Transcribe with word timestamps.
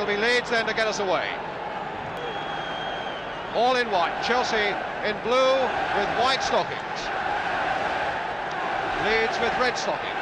It'll 0.00 0.14
be 0.14 0.18
Leeds 0.18 0.48
then 0.48 0.64
to 0.64 0.72
get 0.72 0.86
us 0.86 0.98
away. 0.98 1.28
All 3.54 3.76
in 3.76 3.90
white. 3.90 4.18
Chelsea 4.24 4.56
in 5.04 5.14
blue 5.22 5.52
with 5.92 6.08
white 6.16 6.42
stockings. 6.42 6.80
Leeds 9.04 9.38
with 9.40 9.52
red 9.60 9.76
stockings. 9.76 10.19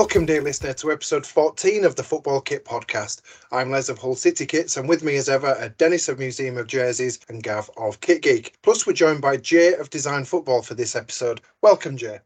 Welcome, 0.00 0.24
dear 0.24 0.40
listener, 0.40 0.72
to 0.72 0.92
episode 0.92 1.26
14 1.26 1.84
of 1.84 1.94
the 1.94 2.02
Football 2.02 2.40
Kit 2.40 2.64
podcast. 2.64 3.20
I'm 3.52 3.70
Les 3.70 3.90
of 3.90 3.98
Hull 3.98 4.14
City 4.14 4.46
Kits, 4.46 4.78
and 4.78 4.88
with 4.88 5.04
me 5.04 5.16
as 5.16 5.28
ever 5.28 5.48
are 5.48 5.68
Denis 5.68 6.08
of 6.08 6.18
Museum 6.18 6.56
of 6.56 6.68
Jerseys 6.68 7.20
and 7.28 7.42
Gav 7.42 7.68
of 7.76 8.00
Kit 8.00 8.22
Geek. 8.22 8.54
Plus, 8.62 8.86
we're 8.86 8.94
joined 8.94 9.20
by 9.20 9.36
Jay 9.36 9.74
of 9.74 9.90
Design 9.90 10.24
Football 10.24 10.62
for 10.62 10.72
this 10.72 10.96
episode. 10.96 11.42
Welcome, 11.60 11.98
Jay. 11.98 12.20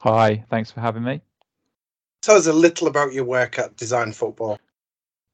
Hi, 0.00 0.42
thanks 0.48 0.70
for 0.70 0.80
having 0.80 1.04
me. 1.04 1.20
Tell 2.22 2.36
us 2.36 2.46
a 2.46 2.54
little 2.54 2.88
about 2.88 3.12
your 3.12 3.24
work 3.24 3.58
at 3.58 3.76
Design 3.76 4.10
Football. 4.10 4.58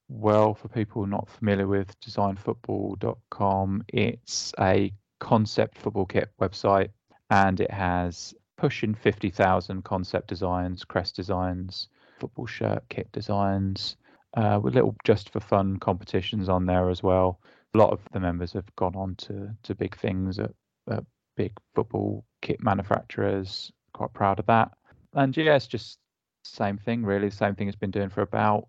Well, 0.09 0.55
for 0.55 0.67
people 0.67 1.07
not 1.07 1.29
familiar 1.29 1.69
with 1.69 1.95
designfootball.com, 2.01 3.85
it's 3.87 4.53
a 4.59 4.93
concept 5.21 5.79
football 5.79 6.07
kit 6.07 6.31
website 6.41 6.89
and 7.31 7.61
it 7.61 7.71
has 7.71 8.35
pushing 8.61 8.95
50,000 8.95 9.83
concept 9.85 10.29
designs, 10.29 10.85
crest 10.85 11.17
designs, 11.17 11.89
football 12.21 12.45
shirt 12.45 12.85
kit 12.91 13.11
designs, 13.11 13.97
uh, 14.35 14.61
with 14.63 14.75
little 14.75 14.95
just 15.03 15.31
for 15.31 15.41
fun 15.41 15.79
competitions 15.79 16.49
on 16.51 16.67
there 16.67 16.91
as 16.91 17.03
well. 17.03 17.41
A 17.75 17.79
lot 17.79 17.91
of 17.91 18.01
the 18.13 18.21
members 18.21 18.53
have 18.53 18.67
gone 18.77 18.95
on 18.95 19.15
to, 19.17 19.49
to 19.63 19.75
big 19.75 19.97
things 19.97 20.39
at, 20.39 20.51
at 20.91 21.05
big 21.37 21.53
football 21.75 22.27
kit 22.43 22.63
manufacturers. 22.63 23.73
Quite 23.95 24.13
proud 24.13 24.39
of 24.39 24.47
that. 24.47 24.73
And 25.15 25.35
yeah, 25.35 25.57
it's 25.57 25.67
just 25.67 25.99
same 26.45 26.77
thing 26.77 27.03
really. 27.03 27.31
Same 27.31 27.55
thing 27.55 27.67
it's 27.67 27.77
been 27.77 27.91
doing 27.91 28.11
for 28.11 28.21
about 28.21 28.69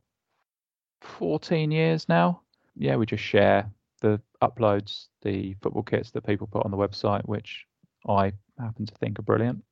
14 1.01 1.69
years 1.69 2.07
now. 2.07 2.41
Yeah, 2.77 2.95
we 2.95 3.05
just 3.05 3.23
share 3.23 3.69
the 3.99 4.21
uploads, 4.41 5.07
the 5.21 5.53
football 5.61 5.83
kits 5.83 6.11
that 6.11 6.25
people 6.25 6.47
put 6.47 6.63
on 6.63 6.71
the 6.71 6.77
website, 6.77 7.25
which 7.25 7.65
I 8.07 8.31
happen 8.57 8.85
to 8.85 8.95
think 8.95 9.19
are 9.19 9.23
brilliant 9.23 9.63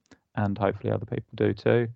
and 0.46 0.58
hopefully 0.58 0.92
other 0.92 1.06
people 1.06 1.30
do 1.36 1.54
too. 1.54 1.88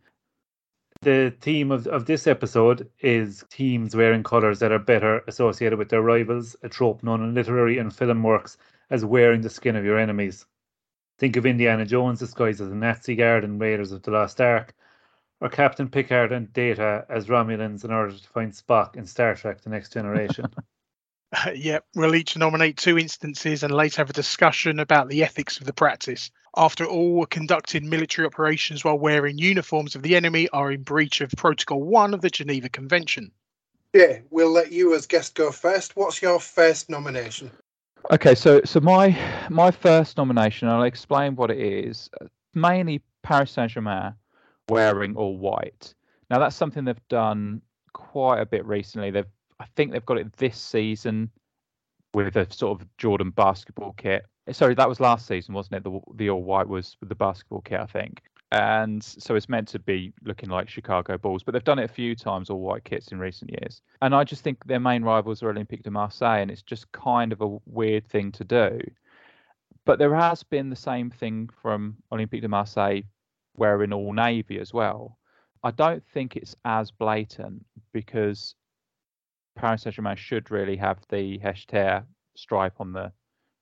The 1.01 1.33
theme 1.41 1.71
of, 1.71 1.87
of 1.87 2.05
this 2.05 2.27
episode 2.27 2.89
is 3.01 3.43
teams 3.49 3.95
wearing 3.95 4.23
colours 4.23 4.59
that 4.59 4.71
are 4.71 4.79
better 4.79 5.21
associated 5.27 5.77
with 5.77 5.89
their 5.89 6.01
rivals, 6.01 6.55
a 6.63 6.69
trope 6.69 7.03
known 7.03 7.23
in 7.23 7.33
literary 7.33 7.77
and 7.77 7.93
film 7.93 8.23
works 8.23 8.57
as 8.89 9.03
wearing 9.03 9.41
the 9.41 9.49
skin 9.49 9.75
of 9.75 9.83
your 9.83 9.97
enemies. 9.97 10.45
Think 11.19 11.35
of 11.35 11.45
Indiana 11.45 11.85
Jones 11.85 12.19
disguised 12.19 12.61
as 12.61 12.71
a 12.71 12.75
Nazi 12.75 13.15
guard 13.15 13.43
in 13.43 13.59
Raiders 13.59 13.91
of 13.91 14.03
the 14.03 14.11
Lost 14.11 14.39
Ark, 14.39 14.73
or 15.41 15.49
Captain 15.49 15.89
Picard 15.89 16.31
and 16.31 16.51
Data 16.53 17.05
as 17.09 17.27
Romulans 17.27 17.83
in 17.83 17.91
order 17.91 18.17
to 18.17 18.27
find 18.29 18.53
Spock 18.53 18.95
in 18.95 19.05
Star 19.05 19.35
Trek 19.35 19.61
The 19.61 19.69
Next 19.69 19.93
Generation. 19.93 20.45
Uh, 21.33 21.49
yep, 21.55 21.83
we'll 21.95 22.13
each 22.13 22.37
nominate 22.37 22.77
two 22.77 22.95
instances 22.95 23.63
and 23.63 23.73
later 23.73 24.01
have 24.01 24.09
a 24.11 24.13
discussion 24.13 24.77
about 24.77 25.09
the 25.09 25.23
ethics 25.23 25.57
of 25.57 25.65
the 25.65 25.73
practice. 25.73 26.29
After 26.55 26.85
all, 26.85 27.25
conducting 27.25 27.89
military 27.89 28.27
operations 28.27 28.83
while 28.83 28.97
wearing 28.97 29.39
uniforms 29.39 29.95
of 29.95 30.03
the 30.03 30.15
enemy 30.15 30.47
are 30.49 30.71
in 30.71 30.83
breach 30.83 31.19
of 31.21 31.31
Protocol 31.35 31.81
1 31.81 32.13
of 32.13 32.21
the 32.21 32.29
Geneva 32.29 32.69
Convention. 32.69 33.31
Yeah, 33.93 34.19
we'll 34.29 34.51
let 34.51 34.71
you 34.71 34.95
as 34.95 35.07
guest 35.07 35.35
go 35.35 35.51
first. 35.51 35.95
What's 35.95 36.21
your 36.21 36.39
first 36.39 36.89
nomination? 36.89 37.51
Okay, 38.11 38.35
so 38.35 38.61
so 38.65 38.79
my 38.81 39.17
my 39.49 39.71
first 39.71 40.17
nomination, 40.17 40.67
I'll 40.67 40.83
explain 40.83 41.35
what 41.35 41.49
it 41.49 41.59
is. 41.59 42.09
Mainly 42.53 43.01
Paris 43.21 43.51
Saint 43.51 43.71
Germain 43.71 44.13
wearing 44.67 45.15
all 45.15 45.37
white. 45.37 45.93
Now 46.29 46.39
that's 46.39 46.55
something 46.55 46.85
they've 46.85 47.07
done 47.07 47.61
quite 47.93 48.41
a 48.41 48.45
bit 48.45 48.65
recently. 48.65 49.11
They've 49.11 49.25
I 49.59 49.65
think 49.75 49.91
they've 49.91 50.05
got 50.05 50.17
it 50.17 50.33
this 50.33 50.57
season 50.59 51.29
with 52.13 52.35
a 52.35 52.51
sort 52.51 52.81
of 52.81 52.87
Jordan 52.97 53.29
basketball 53.29 53.93
kit. 53.93 54.25
Eh, 54.47 54.51
sorry, 54.51 54.75
that 54.75 54.89
was 54.89 54.99
last 54.99 55.27
season, 55.27 55.53
wasn't 55.53 55.75
it? 55.75 55.83
The 55.83 55.99
the 56.15 56.29
all 56.29 56.43
white 56.43 56.67
was 56.67 56.97
the 57.01 57.15
basketball 57.15 57.61
kit, 57.61 57.79
I 57.79 57.85
think. 57.85 58.21
And 58.51 59.03
so 59.03 59.35
it's 59.35 59.49
meant 59.49 59.67
to 59.69 59.79
be 59.79 60.13
looking 60.23 60.49
like 60.49 60.69
Chicago 60.69 61.17
Bulls, 61.17 61.41
but 61.41 61.53
they've 61.53 61.63
done 61.63 61.79
it 61.79 61.85
a 61.85 61.93
few 61.93 62.15
times, 62.15 62.51
all 62.51 62.59
white 62.59 62.83
kits 62.83 63.07
in 63.07 63.17
recent 63.17 63.49
years. 63.49 63.81
And 64.03 64.13
I 64.13 64.23
just 64.23 64.43
think 64.43 64.63
their 64.65 64.79
main 64.79 65.03
rivals 65.03 65.41
are 65.41 65.51
Olympique 65.51 65.81
de 65.81 65.89
Marseille, 65.89 66.41
and 66.41 66.51
it's 66.51 66.61
just 66.61 66.91
kind 66.91 67.31
of 67.31 67.41
a 67.41 67.57
weird 67.65 68.05
thing 68.07 68.31
to 68.33 68.43
do. 68.43 68.79
But 69.85 69.97
there 69.97 70.13
has 70.13 70.43
been 70.43 70.69
the 70.69 70.75
same 70.75 71.09
thing 71.09 71.49
from 71.61 71.97
Olympique 72.11 72.41
de 72.41 72.47
Marseille 72.47 73.01
wearing 73.55 73.91
all 73.91 74.13
navy 74.13 74.59
as 74.59 74.71
well. 74.71 75.17
I 75.63 75.71
don't 75.71 76.03
think 76.13 76.35
it's 76.35 76.55
as 76.63 76.91
blatant 76.91 77.65
because 77.91 78.53
Paris 79.55 79.81
Saint 79.81 79.95
Germain 79.95 80.15
should 80.15 80.51
really 80.51 80.75
have 80.77 80.99
the 81.09 81.39
Hechter 81.39 82.03
stripe 82.35 82.79
on 82.79 82.93
the 82.93 83.11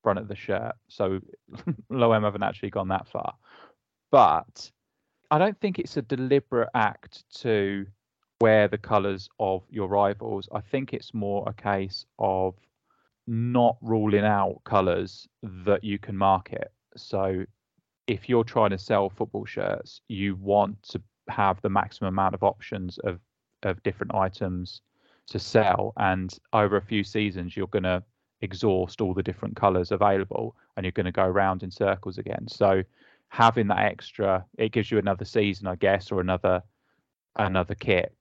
front 0.01 0.19
of 0.19 0.27
the 0.27 0.35
shirt. 0.35 0.73
So 0.87 1.19
L'OM 1.89 2.23
haven't 2.23 2.43
actually 2.43 2.69
gone 2.69 2.89
that 2.89 3.07
far. 3.07 3.33
But 4.11 4.71
I 5.29 5.37
don't 5.37 5.59
think 5.59 5.79
it's 5.79 5.97
a 5.97 6.01
deliberate 6.01 6.69
act 6.73 7.23
to 7.41 7.85
wear 8.41 8.67
the 8.67 8.77
colours 8.77 9.29
of 9.39 9.63
your 9.69 9.87
rivals. 9.87 10.49
I 10.51 10.61
think 10.61 10.93
it's 10.93 11.13
more 11.13 11.47
a 11.47 11.53
case 11.53 12.05
of 12.19 12.55
not 13.27 13.77
ruling 13.81 14.25
out 14.25 14.61
colours 14.65 15.27
that 15.43 15.83
you 15.83 15.99
can 15.99 16.17
market. 16.17 16.71
So 16.97 17.45
if 18.07 18.27
you're 18.27 18.43
trying 18.43 18.71
to 18.71 18.77
sell 18.77 19.09
football 19.09 19.45
shirts, 19.45 20.01
you 20.07 20.35
want 20.35 20.81
to 20.89 21.01
have 21.29 21.61
the 21.61 21.69
maximum 21.69 22.09
amount 22.09 22.35
of 22.35 22.43
options 22.43 22.97
of 22.99 23.19
of 23.63 23.81
different 23.83 24.13
items 24.15 24.81
to 25.27 25.39
sell 25.39 25.93
and 25.97 26.37
over 26.51 26.77
a 26.77 26.81
few 26.81 27.03
seasons 27.03 27.55
you're 27.55 27.67
going 27.67 27.83
to 27.83 28.03
exhaust 28.41 29.01
all 29.01 29.13
the 29.13 29.23
different 29.23 29.55
colors 29.55 29.91
available 29.91 30.55
and 30.75 30.83
you're 30.83 30.91
going 30.91 31.05
to 31.05 31.11
go 31.11 31.23
around 31.23 31.63
in 31.63 31.71
circles 31.71 32.17
again 32.17 32.47
so 32.47 32.83
having 33.29 33.67
that 33.67 33.79
extra 33.79 34.43
it 34.57 34.71
gives 34.71 34.91
you 34.91 34.97
another 34.97 35.25
season 35.25 35.67
i 35.67 35.75
guess 35.75 36.11
or 36.11 36.19
another 36.19 36.61
another 37.37 37.75
kit 37.75 38.13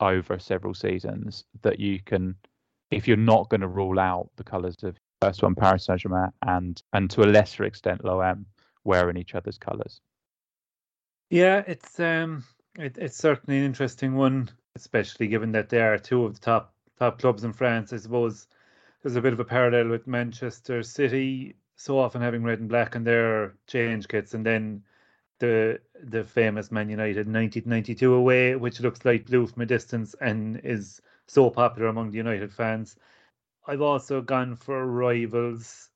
over 0.00 0.38
several 0.38 0.74
seasons 0.74 1.44
that 1.62 1.78
you 1.78 2.00
can 2.04 2.34
if 2.90 3.06
you're 3.06 3.16
not 3.16 3.48
going 3.48 3.60
to 3.60 3.68
rule 3.68 3.98
out 3.98 4.28
the 4.36 4.44
colors 4.44 4.76
of 4.82 4.96
first 5.20 5.42
one 5.42 5.54
paris 5.54 5.84
saint-germain 5.84 6.30
and 6.42 6.82
and 6.92 7.10
to 7.10 7.22
a 7.22 7.24
lesser 7.24 7.64
extent 7.64 8.04
l'om 8.04 8.46
wearing 8.84 9.16
each 9.16 9.34
other's 9.34 9.58
colors 9.58 10.00
yeah 11.30 11.62
it's 11.66 12.00
um 12.00 12.44
it, 12.78 12.96
it's 12.98 13.16
certainly 13.16 13.58
an 13.58 13.64
interesting 13.64 14.14
one 14.14 14.48
especially 14.74 15.26
given 15.26 15.52
that 15.52 15.68
there 15.68 15.92
are 15.92 15.98
two 15.98 16.24
of 16.24 16.34
the 16.34 16.40
top 16.40 16.74
top 16.98 17.18
clubs 17.18 17.44
in 17.44 17.52
France. 17.52 17.92
I 17.92 17.96
suppose 17.98 18.46
there's 19.02 19.16
a 19.16 19.20
bit 19.20 19.32
of 19.32 19.40
a 19.40 19.44
parallel 19.44 19.88
with 19.88 20.06
Manchester 20.06 20.82
City, 20.82 21.56
so 21.76 21.98
often 21.98 22.22
having 22.22 22.42
red 22.42 22.60
and 22.60 22.68
black 22.68 22.96
in 22.96 23.04
their 23.04 23.54
change 23.66 24.08
kits, 24.08 24.34
and 24.34 24.44
then 24.44 24.82
the 25.38 25.80
the 26.02 26.24
famous 26.24 26.72
Man 26.72 26.88
United 26.88 27.26
1992 27.26 28.14
away, 28.14 28.56
which 28.56 28.80
looks 28.80 29.04
like 29.04 29.26
blue 29.26 29.46
from 29.46 29.62
a 29.62 29.66
distance 29.66 30.14
and 30.20 30.60
is 30.64 31.00
so 31.26 31.50
popular 31.50 31.88
among 31.88 32.10
the 32.10 32.16
United 32.16 32.52
fans. 32.52 32.96
I've 33.66 33.82
also 33.82 34.22
gone 34.22 34.56
for 34.56 34.86
rivals, 34.86 35.90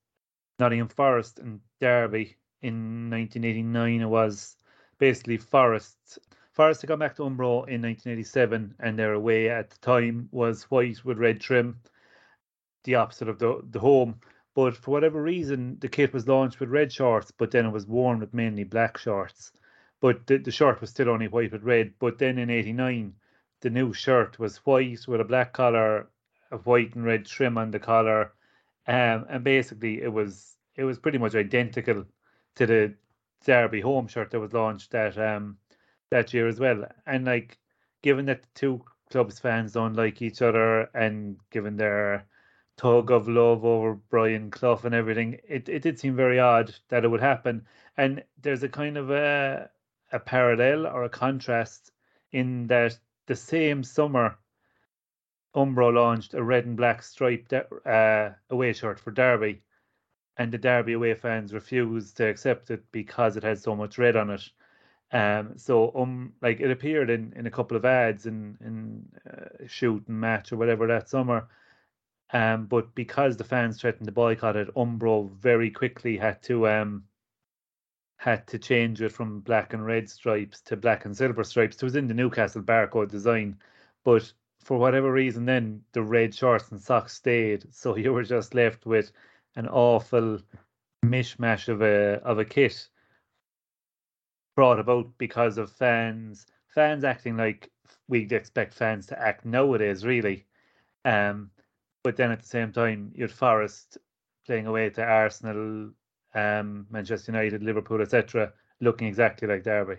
Nottingham 0.59 0.89
Forest 0.89 1.39
and 1.39 1.61
Derby 1.81 2.37
in 2.63 3.09
1989. 3.11 4.01
It 4.03 4.07
was 4.07 4.57
basically 4.99 5.39
Forest 5.39 6.19
Forest 6.53 6.83
had 6.83 6.89
gone 6.89 6.99
back 6.99 7.17
to 7.17 7.23
Umbro 7.23 7.67
in 7.69 7.81
1987, 7.81 8.75
and 8.81 8.99
their 8.99 9.15
away 9.15 9.49
at 9.49 9.71
the 9.71 9.79
time 9.79 10.29
was 10.33 10.65
white 10.65 11.05
with 11.05 11.19
red 11.19 11.41
trim, 11.41 11.81
the 12.85 12.97
opposite 12.97 13.29
of 13.29 13.39
the, 13.39 13.61
the 13.71 13.81
home. 13.81 14.21
But 14.55 14.77
for 14.77 14.91
whatever 14.93 15.23
reason, 15.23 15.79
the 15.81 15.89
kit 15.89 16.13
was 16.13 16.29
launched 16.29 16.61
with 16.61 16.71
red 16.71 16.93
shorts, 16.93 17.31
but 17.31 17.51
then 17.51 17.67
it 17.67 17.71
was 17.71 17.87
worn 17.87 18.19
with 18.21 18.35
mainly 18.35 18.65
black 18.65 18.99
shorts. 18.99 19.53
but 20.01 20.27
the, 20.27 20.39
the 20.39 20.51
shirt 20.51 20.81
was 20.81 20.91
still 20.91 21.09
only 21.11 21.29
white 21.29 21.53
with 21.53 21.63
red. 21.63 21.95
But 21.99 22.19
then 22.19 22.39
in 22.39 22.51
'89, 22.51 23.15
the 23.61 23.71
new 23.71 23.93
shirt 23.93 24.39
was 24.39 24.59
white 24.59 25.07
with 25.07 25.21
a 25.21 25.25
black 25.25 25.53
collar, 25.53 26.09
a 26.51 26.57
white 26.59 26.95
and 26.95 27.05
red 27.05 27.27
trim 27.27 27.59
on 27.59 27.71
the 27.71 27.79
collar, 27.79 28.33
um, 28.87 29.27
and 29.29 29.45
basically 29.45 30.03
it 30.03 30.13
was 30.13 30.57
it 30.77 30.85
was 30.85 30.99
pretty 30.99 31.19
much 31.19 31.35
identical 31.35 32.05
to 32.57 32.67
the 32.67 32.95
Derby 33.45 33.81
home 33.81 34.07
shirt 34.09 34.31
that 34.31 34.41
was 34.41 34.53
launched 34.53 34.91
that 34.93 35.17
um 35.19 35.59
that 36.11 36.33
year 36.35 36.49
as 36.49 36.59
well. 36.61 36.87
And 37.07 37.25
like, 37.25 37.59
given 38.03 38.27
that 38.27 38.43
the 38.43 38.49
two 38.55 38.85
clubs 39.11 39.39
fans 39.39 39.73
don't 39.73 39.95
like 39.95 40.23
each 40.23 40.43
other, 40.43 40.91
and 40.95 41.37
given 41.51 41.77
their 41.77 42.27
tug 42.81 43.11
of 43.11 43.29
love 43.29 43.65
over 43.65 43.95
Brian 43.95 44.51
Clough 44.51 44.81
and 44.85 44.95
everything, 44.95 45.39
it, 45.47 45.69
it 45.69 45.83
did 45.83 45.99
seem 45.99 46.17
very 46.17 46.39
odd 46.39 46.75
that 46.89 47.05
it 47.05 47.09
would 47.09 47.21
happen. 47.21 47.67
And 47.97 48.25
there's 48.41 48.63
a 48.63 48.69
kind 48.69 48.97
of 48.97 49.11
a 49.11 49.71
a 50.13 50.19
parallel 50.19 50.87
or 50.87 51.05
a 51.05 51.09
contrast 51.09 51.93
in 52.33 52.67
that 52.67 52.99
the 53.27 53.37
same 53.37 53.85
summer 53.85 54.37
Umbro 55.55 55.93
launched 55.93 56.35
a 56.35 56.43
red 56.43 56.65
and 56.65 56.77
black 56.77 57.03
striped 57.03 57.53
uh, 57.53 58.31
away 58.49 58.73
shirt 58.73 58.99
for 58.99 59.11
Derby, 59.11 59.63
and 60.37 60.51
the 60.51 60.59
Derby 60.59 60.95
away 60.95 61.15
fans 61.15 61.53
refused 61.53 62.17
to 62.17 62.29
accept 62.29 62.71
it 62.71 62.83
because 62.93 63.37
it 63.37 63.43
had 63.43 63.59
so 63.59 63.77
much 63.77 63.99
red 63.99 64.17
on 64.17 64.31
it. 64.31 64.49
Um, 65.13 65.59
so 65.59 65.93
um, 65.95 66.33
like 66.41 66.61
it 66.61 66.71
appeared 66.71 67.11
in, 67.11 67.33
in 67.37 67.47
a 67.47 67.51
couple 67.51 67.77
of 67.77 67.85
ads 67.85 68.27
in 68.27 68.57
in 68.65 69.09
uh, 69.29 69.67
shoot 69.67 70.07
and 70.07 70.21
match 70.21 70.53
or 70.53 70.57
whatever 70.57 70.87
that 70.87 71.09
summer. 71.09 71.49
Um, 72.33 72.67
but 72.67 72.95
because 72.95 73.37
the 73.37 73.45
fans 73.45 73.81
threatened 73.81 74.07
to 74.07 74.13
boycott 74.13 74.57
it, 74.57 74.75
Umbro 74.75 75.31
very 75.33 75.71
quickly 75.71 76.17
had 76.17 76.43
to 76.45 76.69
um 76.69 77.05
had 78.19 78.47
to 78.49 78.59
change 78.59 79.01
it 79.01 79.11
from 79.11 79.41
black 79.41 79.73
and 79.73 79.85
red 79.85 80.09
stripes 80.09 80.61
to 80.61 80.77
black 80.77 81.05
and 81.07 81.17
silver 81.17 81.43
stripes. 81.43 81.77
It 81.77 81.83
was 81.83 81.97
in 81.97 82.07
the 82.07 82.15
Newcastle 82.15 82.63
barcode 82.63 83.11
design, 83.11 83.59
but 84.05 84.31
for 84.63 84.79
whatever 84.79 85.11
reason, 85.11 85.47
then 85.47 85.83
the 85.93 86.03
red 86.03 86.35
shorts 86.35 86.71
and 86.71 86.81
socks 86.81 87.15
stayed. 87.15 87.65
So 87.73 87.97
you 87.97 88.13
were 88.13 88.23
just 88.23 88.55
left 88.55 88.87
with 88.87 89.11
an 89.57 89.67
awful 89.69 90.39
mishmash 91.05 91.69
of 91.69 91.83
a 91.83 92.21
of 92.23 92.39
a 92.39 92.45
kit 92.45 92.89
brought 94.55 94.79
about 94.79 95.17
because 95.19 95.57
of 95.57 95.73
fans 95.73 96.47
fans 96.69 97.05
acting 97.05 97.37
like 97.37 97.71
we'd 98.09 98.33
expect 98.33 98.75
fans 98.75 99.07
to 99.07 99.21
act 99.21 99.45
nowadays, 99.45 100.05
really. 100.05 100.45
Um, 101.05 101.51
but 102.03 102.17
then 102.17 102.31
at 102.31 102.41
the 102.41 102.49
same 102.49 102.73
time, 102.73 103.13
you 103.15 103.29
Forest 103.29 103.99
playing 104.47 104.67
away 104.67 104.91
to 104.91 105.03
Arsenal, 105.03 105.91
um, 106.35 106.87
Manchester 106.91 107.33
United, 107.33 107.63
Liverpool, 107.63 108.01
etc., 108.01 108.53
looking 108.81 109.07
exactly 109.07 109.47
like 109.47 109.65
Derby. 109.65 109.97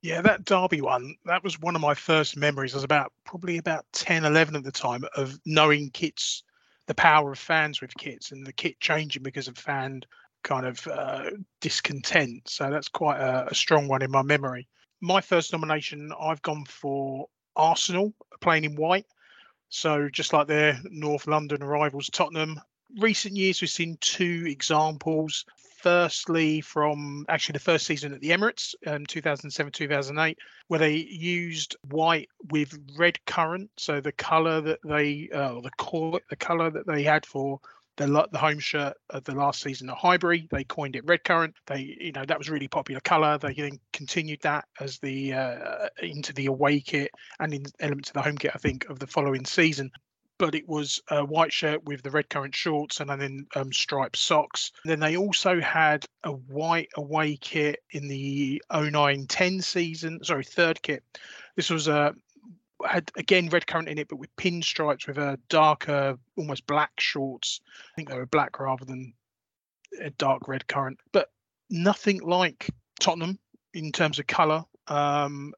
Yeah, 0.00 0.22
that 0.22 0.44
Derby 0.44 0.80
one, 0.80 1.16
that 1.24 1.42
was 1.42 1.60
one 1.60 1.74
of 1.74 1.80
my 1.80 1.94
first 1.94 2.36
memories. 2.36 2.72
I 2.72 2.76
was 2.76 2.84
about 2.84 3.12
probably 3.24 3.58
about 3.58 3.84
10, 3.92 4.24
11 4.24 4.54
at 4.54 4.62
the 4.62 4.70
time 4.70 5.02
of 5.16 5.38
knowing 5.44 5.90
kits, 5.90 6.44
the 6.86 6.94
power 6.94 7.32
of 7.32 7.38
fans 7.38 7.80
with 7.80 7.96
kits 7.96 8.30
and 8.30 8.46
the 8.46 8.52
kit 8.52 8.78
changing 8.80 9.24
because 9.24 9.48
of 9.48 9.58
fan 9.58 10.02
kind 10.44 10.66
of 10.66 10.86
uh, 10.86 11.30
discontent. 11.60 12.48
So 12.48 12.70
that's 12.70 12.88
quite 12.88 13.18
a, 13.18 13.48
a 13.50 13.54
strong 13.54 13.88
one 13.88 14.02
in 14.02 14.10
my 14.12 14.22
memory. 14.22 14.68
My 15.00 15.20
first 15.20 15.52
nomination, 15.52 16.12
I've 16.18 16.42
gone 16.42 16.64
for 16.64 17.28
Arsenal 17.56 18.14
playing 18.40 18.64
in 18.64 18.76
white. 18.76 19.06
So 19.68 20.08
just 20.08 20.32
like 20.32 20.46
their 20.46 20.78
North 20.84 21.26
London 21.26 21.62
rivals, 21.62 22.08
Tottenham. 22.10 22.60
Recent 22.98 23.36
years, 23.36 23.60
we've 23.60 23.68
seen 23.68 23.98
two 24.00 24.44
examples 24.46 25.44
firstly 25.78 26.60
from 26.60 27.24
actually 27.28 27.52
the 27.52 27.60
first 27.60 27.86
season 27.86 28.12
at 28.12 28.20
the 28.20 28.30
Emirates, 28.30 28.74
um, 28.86 29.06
2007 29.06 29.72
2008, 29.72 30.38
where 30.66 30.80
they 30.80 30.96
used 30.96 31.76
white 31.82 32.28
with 32.50 32.76
red 32.96 33.24
currant. 33.26 33.70
So 33.76 34.00
the 34.00 34.12
color 34.12 34.60
that 34.62 34.80
they, 34.84 35.28
uh, 35.32 35.60
the 35.60 35.70
core, 35.78 36.20
the 36.30 36.36
color 36.36 36.70
that 36.70 36.86
they 36.86 37.02
had 37.02 37.24
for 37.24 37.60
the 37.98 38.28
the 38.32 38.38
home 38.38 38.58
shirt 38.58 38.94
of 39.10 39.24
the 39.24 39.34
last 39.34 39.60
season 39.60 39.90
at 39.90 39.98
Highbury. 39.98 40.48
They 40.50 40.64
coined 40.64 40.96
it 40.96 41.04
red 41.04 41.24
currant. 41.24 41.54
They, 41.66 41.96
you 42.00 42.12
know, 42.12 42.24
that 42.24 42.38
was 42.38 42.48
really 42.48 42.68
popular 42.68 43.00
color. 43.00 43.36
They 43.36 43.52
then 43.52 43.78
continued 43.92 44.40
that 44.42 44.64
as 44.80 44.98
the 45.00 45.34
uh, 45.34 45.88
into 46.02 46.32
the 46.32 46.46
away 46.46 46.80
kit 46.80 47.10
and 47.40 47.52
in 47.52 47.66
elements 47.80 48.08
of 48.10 48.14
the 48.14 48.22
home 48.22 48.38
kit. 48.38 48.52
I 48.54 48.58
think 48.58 48.88
of 48.88 48.98
the 48.98 49.06
following 49.06 49.44
season 49.44 49.90
but 50.38 50.54
it 50.54 50.68
was 50.68 51.00
a 51.10 51.24
white 51.24 51.52
shirt 51.52 51.84
with 51.84 52.02
the 52.02 52.10
red 52.10 52.30
currant 52.30 52.54
shorts 52.54 53.00
and 53.00 53.10
then 53.10 53.46
um, 53.56 53.72
striped 53.72 54.16
socks. 54.16 54.70
Then 54.84 55.00
they 55.00 55.16
also 55.16 55.60
had 55.60 56.06
a 56.22 56.30
white 56.30 56.90
away 56.96 57.36
kit 57.36 57.80
in 57.90 58.06
the 58.06 58.62
09-10 58.70 59.62
season, 59.62 60.22
sorry, 60.22 60.44
third 60.44 60.80
kit. 60.82 61.02
This 61.56 61.70
was 61.70 61.88
a 61.88 62.14
had 62.86 63.10
again 63.16 63.48
red 63.48 63.66
currant 63.66 63.88
in 63.88 63.98
it, 63.98 64.08
but 64.08 64.18
with 64.18 64.34
pinstripes 64.36 65.06
with 65.06 65.18
a 65.18 65.38
darker, 65.48 66.18
almost 66.36 66.66
black 66.66 66.92
shorts. 66.98 67.60
I 67.92 67.96
think 67.96 68.08
they 68.08 68.16
were 68.16 68.26
black 68.26 68.58
rather 68.58 68.84
than 68.84 69.14
a 70.00 70.10
dark 70.10 70.48
red 70.48 70.66
currant, 70.66 71.00
but 71.12 71.30
nothing 71.70 72.20
like 72.20 72.70
Tottenham 73.00 73.38
in 73.74 73.92
terms 73.92 74.18
of 74.18 74.26
colour. 74.26 74.64
Um, 74.86 75.54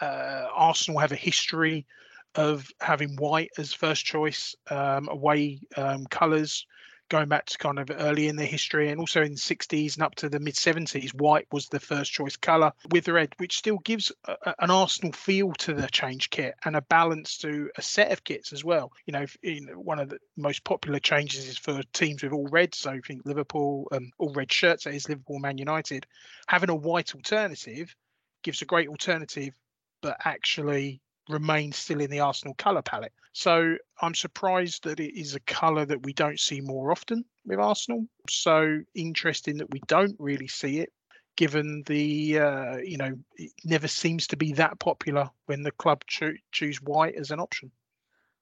uh, 0.00 0.46
Arsenal 0.54 1.00
have 1.00 1.12
a 1.12 1.16
history 1.16 1.86
of 2.34 2.68
having 2.80 3.16
white 3.16 3.50
as 3.58 3.72
first 3.72 4.04
choice 4.04 4.54
um, 4.70 5.08
away 5.08 5.60
um, 5.76 6.06
colours 6.06 6.66
going 7.08 7.28
back 7.28 7.46
to 7.46 7.58
kind 7.58 7.78
of 7.78 7.90
early 7.90 8.28
in 8.28 8.36
their 8.36 8.46
history 8.46 8.90
and 8.90 9.00
also 9.00 9.22
in 9.22 9.32
the 9.32 9.38
60s 9.38 9.94
and 9.94 10.02
up 10.02 10.14
to 10.16 10.28
the 10.28 10.40
mid 10.40 10.54
70s 10.54 11.14
white 11.14 11.46
was 11.52 11.68
the 11.68 11.80
first 11.80 12.12
choice 12.12 12.36
color 12.36 12.72
with 12.90 13.08
red 13.08 13.34
which 13.38 13.56
still 13.56 13.78
gives 13.78 14.12
a, 14.26 14.54
an 14.58 14.70
arsenal 14.70 15.12
feel 15.12 15.52
to 15.54 15.74
the 15.74 15.88
change 15.88 16.30
kit 16.30 16.54
and 16.64 16.76
a 16.76 16.82
balance 16.82 17.38
to 17.38 17.70
a 17.76 17.82
set 17.82 18.12
of 18.12 18.24
kits 18.24 18.52
as 18.52 18.64
well. 18.64 18.92
You 19.06 19.12
know 19.12 19.26
one 19.74 19.98
of 19.98 20.08
the 20.08 20.18
most 20.36 20.64
popular 20.64 20.98
changes 20.98 21.48
is 21.48 21.58
for 21.58 21.82
teams 21.92 22.22
with 22.22 22.32
all 22.32 22.46
red 22.48 22.74
so 22.74 22.90
i 22.90 23.00
think 23.00 23.22
liverpool 23.24 23.88
um, 23.92 24.10
all 24.18 24.32
red 24.32 24.52
shirts 24.52 24.84
that 24.84 24.94
is 24.94 25.08
liverpool 25.08 25.38
man 25.38 25.58
united 25.58 26.06
having 26.46 26.70
a 26.70 26.74
white 26.74 27.14
alternative 27.14 27.94
gives 28.42 28.62
a 28.62 28.64
great 28.64 28.88
alternative 28.88 29.54
but 30.00 30.16
actually 30.24 31.00
remains 31.28 31.76
still 31.76 32.00
in 32.00 32.10
the 32.10 32.20
Arsenal 32.20 32.54
colour 32.54 32.82
palette. 32.82 33.12
So 33.32 33.76
I'm 34.00 34.14
surprised 34.14 34.84
that 34.84 35.00
it 35.00 35.18
is 35.18 35.34
a 35.34 35.40
colour 35.40 35.84
that 35.84 36.02
we 36.02 36.12
don't 36.12 36.40
see 36.40 36.60
more 36.60 36.90
often 36.90 37.24
with 37.46 37.60
Arsenal. 37.60 38.06
So 38.28 38.80
interesting 38.94 39.58
that 39.58 39.70
we 39.70 39.80
don't 39.86 40.16
really 40.18 40.48
see 40.48 40.80
it, 40.80 40.92
given 41.36 41.82
the 41.86 42.38
uh, 42.38 42.76
you 42.78 42.96
know 42.96 43.18
it 43.36 43.52
never 43.64 43.88
seems 43.88 44.26
to 44.28 44.36
be 44.36 44.52
that 44.54 44.78
popular 44.78 45.30
when 45.46 45.62
the 45.62 45.72
club 45.72 46.02
cho- 46.06 46.34
choose 46.52 46.82
white 46.82 47.14
as 47.14 47.30
an 47.30 47.40
option. 47.40 47.70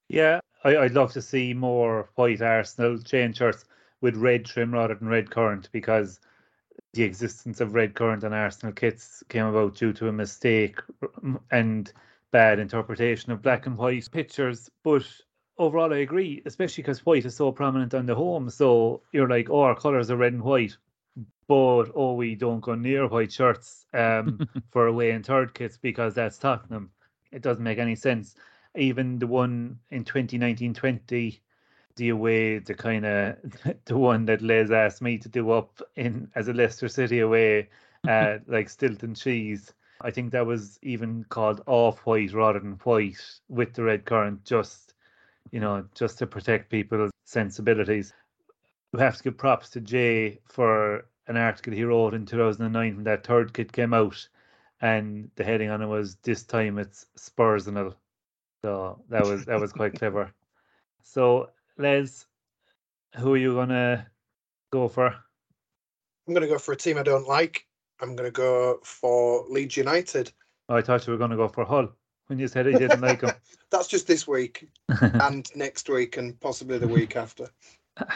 Yeah, 0.09 0.41
I, 0.65 0.79
would 0.79 0.95
love 0.95 1.13
to 1.13 1.23
see 1.23 1.53
more 1.53 2.09
white 2.15 2.41
Arsenal 2.41 2.99
chain 2.99 3.33
shirts 3.33 3.65
with 4.01 4.17
red 4.17 4.45
trim 4.45 4.73
rather 4.73 4.95
than 4.95 5.09
red 5.09 5.31
currant 5.31 5.69
because 5.73 6.21
the 6.95 7.03
existence 7.03 7.61
of 7.61 7.75
red 7.75 7.95
currant 7.95 8.25
on 8.25 8.33
Arsenal 8.33 8.73
kits 8.73 9.23
came 9.29 9.47
about 9.47 9.75
due 9.75 9.93
to 9.95 10.09
a 10.09 10.13
mistake 10.13 10.81
and 11.51 11.93
bad 12.37 12.59
interpretation 12.59 13.33
of 13.33 13.41
black 13.41 13.65
and 13.65 13.79
white 13.79 14.07
pictures. 14.13 14.71
But 14.85 15.07
overall, 15.57 15.95
I 15.95 16.01
agree, 16.01 16.43
especially 16.45 16.83
because 16.83 17.07
white 17.07 17.25
is 17.25 17.35
so 17.35 17.51
prominent 17.51 17.95
on 17.95 18.05
the 18.05 18.15
home. 18.15 18.51
So 18.51 19.01
you're 19.11 19.27
like, 19.27 19.49
oh, 19.49 19.61
our 19.61 19.75
colours 19.75 20.11
are 20.11 20.19
red 20.19 20.35
and 20.35 20.43
white. 20.43 20.77
But 21.49 21.87
oh, 21.95 22.13
we 22.13 22.35
don't 22.35 22.61
go 22.61 22.75
near 22.75 23.09
white 23.09 23.33
shirts 23.33 23.87
um, 23.95 24.47
for 24.71 24.87
away 24.87 25.13
and 25.13 25.25
third 25.25 25.55
kits 25.55 25.79
because 25.79 26.13
that's 26.13 26.37
Tottenham. 26.37 26.91
It 27.33 27.41
doesn't 27.41 27.65
make 27.65 27.79
any 27.79 27.95
sense. 27.95 28.35
Even 28.77 29.19
the 29.19 29.27
one 29.27 29.79
in 29.89 30.05
2019-20, 30.05 31.41
the 31.97 32.09
away, 32.11 32.59
the 32.59 32.75
kind 32.75 33.07
of 33.07 33.37
the 33.87 33.97
one 33.97 34.27
that 34.27 34.43
Les 34.43 34.71
asked 34.71 35.01
me 35.01 35.17
to 35.17 35.31
do 35.31 35.53
up 35.53 35.81
in 35.95 36.31
as 36.35 36.49
a 36.49 36.53
Leicester 36.53 36.89
City 36.89 37.21
away, 37.21 37.71
uh, 38.07 38.41
like 38.47 38.69
Stilton 38.69 39.15
cheese 39.15 39.73
I 40.01 40.11
think 40.11 40.33
that 40.33 40.47
was 40.47 40.79
even 40.83 41.25
called 41.25 41.63
off 41.67 42.01
white 42.01 42.33
rather 42.33 42.61
than 42.61 42.81
white 42.85 43.23
with 43.49 43.75
the 43.75 43.85
red 43.85 44.05
currant, 44.05 44.45
just 44.45 44.95
you 45.51 45.61
know, 45.61 45.85
just 45.95 46.19
to 46.19 46.27
protect 46.27 46.71
people's 46.71 47.13
sensibilities. 47.25 48.13
We 48.93 49.01
have 49.01 49.17
to 49.17 49.23
give 49.23 49.39
props 49.39 49.71
to 49.71 49.81
Jay 49.81 50.41
for 50.49 51.07
an 51.29 51.37
article 51.37 51.73
he 51.73 51.85
wrote 51.85 52.15
in 52.15 52.27
2009 52.27 52.97
when 52.97 53.05
that 53.05 53.27
third 53.27 53.53
kit 53.53 53.73
came 53.73 53.95
out, 53.95 54.29
and 54.81 55.31
the 55.37 55.45
heading 55.45 55.71
on 55.71 55.83
it 55.83 55.87
was 55.87 56.17
"This 56.17 56.45
time 56.45 56.79
it's 56.79 57.07
Spursenal." 57.17 57.95
So 58.63 59.03
that 59.09 59.25
was 59.25 59.45
that 59.47 59.61
was 59.61 59.73
quite 59.73 59.99
clever. 59.99 60.33
So 61.03 61.51
Les, 61.79 62.27
who 63.17 63.35
are 63.35 63.37
you 63.37 63.55
gonna 63.55 64.09
go 64.71 64.89
for? 64.89 65.15
I'm 66.27 66.35
gonna 66.35 66.49
go 66.49 66.59
for 66.59 66.73
a 66.73 66.77
team 66.77 66.99
I 66.99 67.03
don't 67.03 67.29
like. 67.29 67.66
I'm 68.01 68.17
going 68.17 68.29
to 68.29 68.33
go 68.33 68.81
for 68.83 69.45
Leeds 69.49 69.77
United. 69.77 70.33
I 70.69 70.83
thought 70.83 71.07
you 71.07 71.13
were 71.13 71.19
going 71.19 71.31
to 71.31 71.37
go 71.37 71.49
for 71.49 71.65
Hull 71.65 71.89
when 72.27 72.39
you 72.39 72.49
said 72.49 72.67
you 72.67 72.79
didn't 72.79 73.01
like 73.01 73.21
them. 73.21 73.35
That's 73.71 73.89
just 73.89 74.07
this 74.07 74.27
week 74.27 74.69
and 75.01 75.49
next 75.57 75.89
week 75.89 76.17
and 76.17 76.39
possibly 76.41 76.79
the 76.79 76.89
week 76.89 77.17
after. 77.17 77.49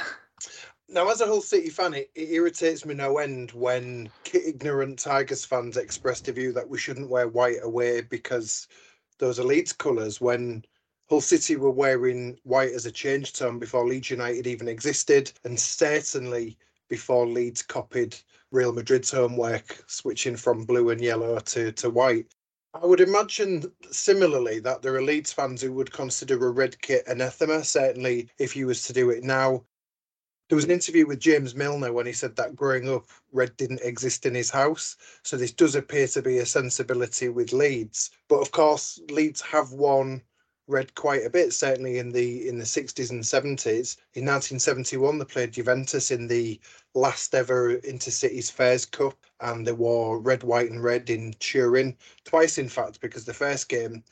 Now, 0.93 1.09
as 1.09 1.21
a 1.21 1.27
Hull 1.27 1.41
City 1.41 1.71
fan, 1.71 1.95
it, 1.95 2.11
it 2.17 2.31
irritates 2.31 2.85
me 2.85 2.95
no 2.95 3.19
end 3.19 3.53
when 3.53 4.11
ignorant 4.35 4.99
Tigers 4.99 5.45
fans 5.45 5.77
express 5.77 6.27
a 6.27 6.33
view 6.33 6.53
that 6.53 6.69
we 6.69 6.79
shouldn't 6.79 7.09
wear 7.09 7.29
white 7.29 7.63
away 7.63 8.01
because 8.01 8.67
those 9.19 9.39
are 9.39 9.45
Leeds 9.45 9.73
colours 9.73 10.21
when 10.21 10.65
Hull 11.09 11.21
City 11.21 11.55
were 11.55 11.71
wearing 11.71 12.41
white 12.43 12.73
as 12.73 12.87
a 12.87 12.91
change 12.91 13.35
tone 13.35 13.61
before 13.61 13.87
Leeds 13.87 14.11
United 14.11 14.49
even 14.49 14.67
existed, 14.67 15.33
and 15.45 15.61
certainly 15.61 16.59
before 16.91 17.27
Leeds 17.27 17.63
copied 17.63 18.15
Real 18.51 18.73
Madrid's 18.73 19.11
homework, 19.11 19.83
switching 19.87 20.37
from 20.37 20.67
blue 20.67 20.91
and 20.91 21.01
yellow 21.01 21.39
to, 21.39 21.73
to 21.73 21.89
white. 21.89 22.27
I 22.75 22.85
would 22.85 23.01
imagine 23.01 23.73
similarly 23.91 24.61
that 24.61 24.83
there 24.83 24.95
are 24.95 25.03
Leeds 25.03 25.33
fans 25.33 25.63
who 25.63 25.73
would 25.73 25.93
consider 25.93 26.35
a 26.47 26.51
red 26.51 26.81
kit 26.83 27.05
anathema, 27.07 27.65
certainly 27.65 28.29
if 28.39 28.53
he 28.53 28.65
was 28.65 28.87
to 28.87 28.93
do 28.93 29.11
it 29.11 29.25
now. 29.25 29.65
There 30.49 30.57
was 30.57 30.65
an 30.65 30.73
interview 30.73 31.07
with 31.07 31.21
James 31.21 31.55
Milner 31.55 31.93
when 31.93 32.07
he 32.07 32.13
said 32.13 32.35
that 32.37 32.57
growing 32.57 32.89
up, 32.89 33.07
red 33.33 33.57
didn't 33.57 33.83
exist 33.83 34.27
in 34.27 34.35
his 34.35 34.51
house. 34.51 34.97
So 35.23 35.37
this 35.37 35.53
does 35.53 35.77
appear 35.77 36.09
to 36.09 36.23
be 36.23 36.39
a 36.39 36.47
sensibility 36.47 37.29
with 37.29 37.53
Leeds. 37.53 38.11
But 38.29 38.41
of 38.41 38.51
course, 38.51 39.01
Leeds 39.09 39.41
have 39.43 39.71
won 39.73 40.23
red 40.71 40.95
quite 40.95 41.27
a 41.27 41.31
bit, 41.31 41.53
certainly 41.53 41.99
in 41.99 42.13
the 42.13 42.49
in 42.49 42.59
the 42.59 42.65
60s 42.65 43.11
and 43.11 43.23
70s. 43.23 43.97
In 44.15 44.25
1971, 44.25 45.19
they 45.19 45.25
played 45.25 45.53
Juventus 45.53 46.11
in 46.11 46.27
the 46.27 46.61
last 46.95 47.35
ever 47.35 47.77
Intercities 47.79 48.51
Fairs 48.51 48.87
Cup, 48.87 49.19
and 49.41 49.67
they 49.67 49.73
wore 49.73 50.19
red, 50.19 50.43
white, 50.43 50.71
and 50.71 50.83
red 50.83 51.11
in 51.11 51.35
Turin 51.41 51.97
twice, 52.25 52.59
in 52.59 52.69
fact, 52.69 53.01
because 53.01 53.25
the 53.25 53.35
first 53.35 53.69
game 53.69 54.03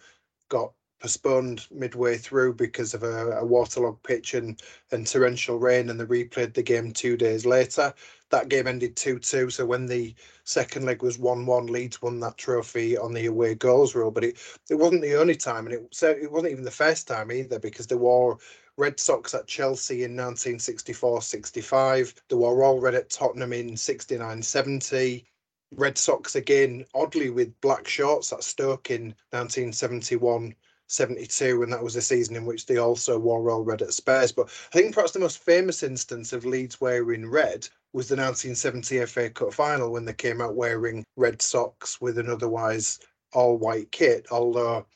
got 0.49 0.73
postponed 1.01 1.67
midway 1.71 2.17
through 2.17 2.55
because 2.55 2.93
of 2.93 3.05
a, 3.05 3.31
a 3.39 3.45
waterlogged 3.45 4.03
pitch 4.03 4.35
and, 4.35 4.61
and 4.91 5.07
torrential 5.07 5.59
rain, 5.59 5.91
and 5.91 6.01
they 6.01 6.05
replayed 6.05 6.55
the 6.55 6.63
game 6.63 6.93
two 6.93 7.17
days 7.17 7.47
later. 7.47 7.95
That 8.31 8.49
game 8.49 8.67
ended 8.67 8.97
2 8.97 9.19
2. 9.19 9.51
So 9.51 9.65
when 9.67 9.87
the 9.87 10.15
second 10.45 10.85
leg 10.85 11.03
was 11.03 11.19
1 11.19 11.47
1, 11.47 11.67
Leeds 11.67 12.03
won 12.03 12.21
that 12.21 12.37
trophy 12.39 12.97
on 12.97 13.13
the 13.15 13.27
away 13.27 13.55
goals 13.55 13.95
rule. 13.95 14.11
But 14.11 14.25
it, 14.25 14.39
it 14.71 14.75
wasn't 14.77 15.03
the 15.03 15.17
only 15.19 15.37
time, 15.37 15.67
and 15.67 15.75
it, 15.75 16.03
it 16.03 16.31
wasn't 16.31 16.53
even 16.53 16.65
the 16.65 16.71
first 16.71 17.09
time 17.09 17.33
either, 17.33 17.59
because 17.59 17.87
there 17.87 17.99
were 17.99 18.37
red 18.77 19.01
socks 19.01 19.35
at 19.35 19.47
Chelsea 19.47 20.05
in 20.05 20.13
1964 20.17 21.23
65. 21.23 22.15
They 22.29 22.37
were 22.37 22.65
all 22.65 22.81
red 22.81 22.95
at 22.95 23.11
Tottenham 23.11 23.53
in 23.53 23.77
69 23.77 24.43
70. 24.43 25.27
red 25.73 25.99
socks 25.99 26.37
again, 26.37 26.85
oddly 26.95 27.31
with 27.31 27.59
black 27.61 27.89
shorts 27.89 28.33
at 28.33 28.45
Stoke 28.45 28.91
in 28.91 29.15
1971 29.31 30.55
72, 30.87 31.63
and 31.63 31.73
that 31.73 31.83
was 31.83 31.97
a 31.97 32.01
season 32.03 32.37
in 32.37 32.47
which 32.47 32.67
they 32.67 32.79
also 32.79 33.19
wore 33.19 33.51
all 33.51 33.63
red 33.65 33.83
at 33.83 33.93
Spurs. 33.93 34.33
But 34.33 34.49
I 34.73 34.79
think 34.79 34.95
perhaps 34.95 35.13
the 35.13 35.19
most 35.19 35.39
famous 35.39 35.83
instance 35.83 36.33
of 36.33 36.47
Leeds 36.47 36.81
wearing 36.81 37.29
red 37.29 37.69
was 37.93 38.09
the 38.09 38.17
1970 38.17 39.07
FA 39.07 39.31
Cup 39.31 39.53
final 39.53 39.93
when 39.93 40.05
they 40.05 40.13
came 40.13 40.41
out 40.41 40.55
wearing 40.55 41.05
red 41.17 41.41
socks 41.41 42.01
with 42.01 42.19
an 42.19 42.29
otherwise 42.29 43.01
all 43.33 43.57
white 43.57 43.91
kit, 43.93 44.27
although 44.31 44.87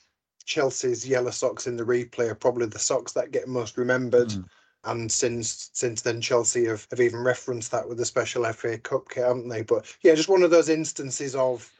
Chelsea's 0.44 1.06
yellow 1.06 1.30
socks 1.30 1.66
in 1.66 1.76
the 1.76 1.84
replay 1.84 2.30
are 2.30 2.34
probably 2.34 2.66
the 2.66 2.78
socks 2.78 3.12
that 3.12 3.30
get 3.30 3.48
most 3.48 3.76
remembered. 3.76 4.28
Mm. 4.28 4.44
And 4.84 5.12
since 5.12 5.70
since 5.72 6.02
then, 6.02 6.20
Chelsea 6.20 6.66
have, 6.66 6.86
have 6.90 7.00
even 7.00 7.22
referenced 7.22 7.70
that 7.70 7.88
with 7.88 7.98
the 7.98 8.04
special 8.04 8.44
FA 8.52 8.78
Cup 8.78 9.08
kit, 9.08 9.24
haven't 9.24 9.48
they? 9.48 9.62
But 9.62 9.86
yeah, 10.02 10.14
just 10.14 10.28
one 10.28 10.42
of 10.42 10.50
those 10.50 10.68
instances 10.68 11.36
of 11.36 11.70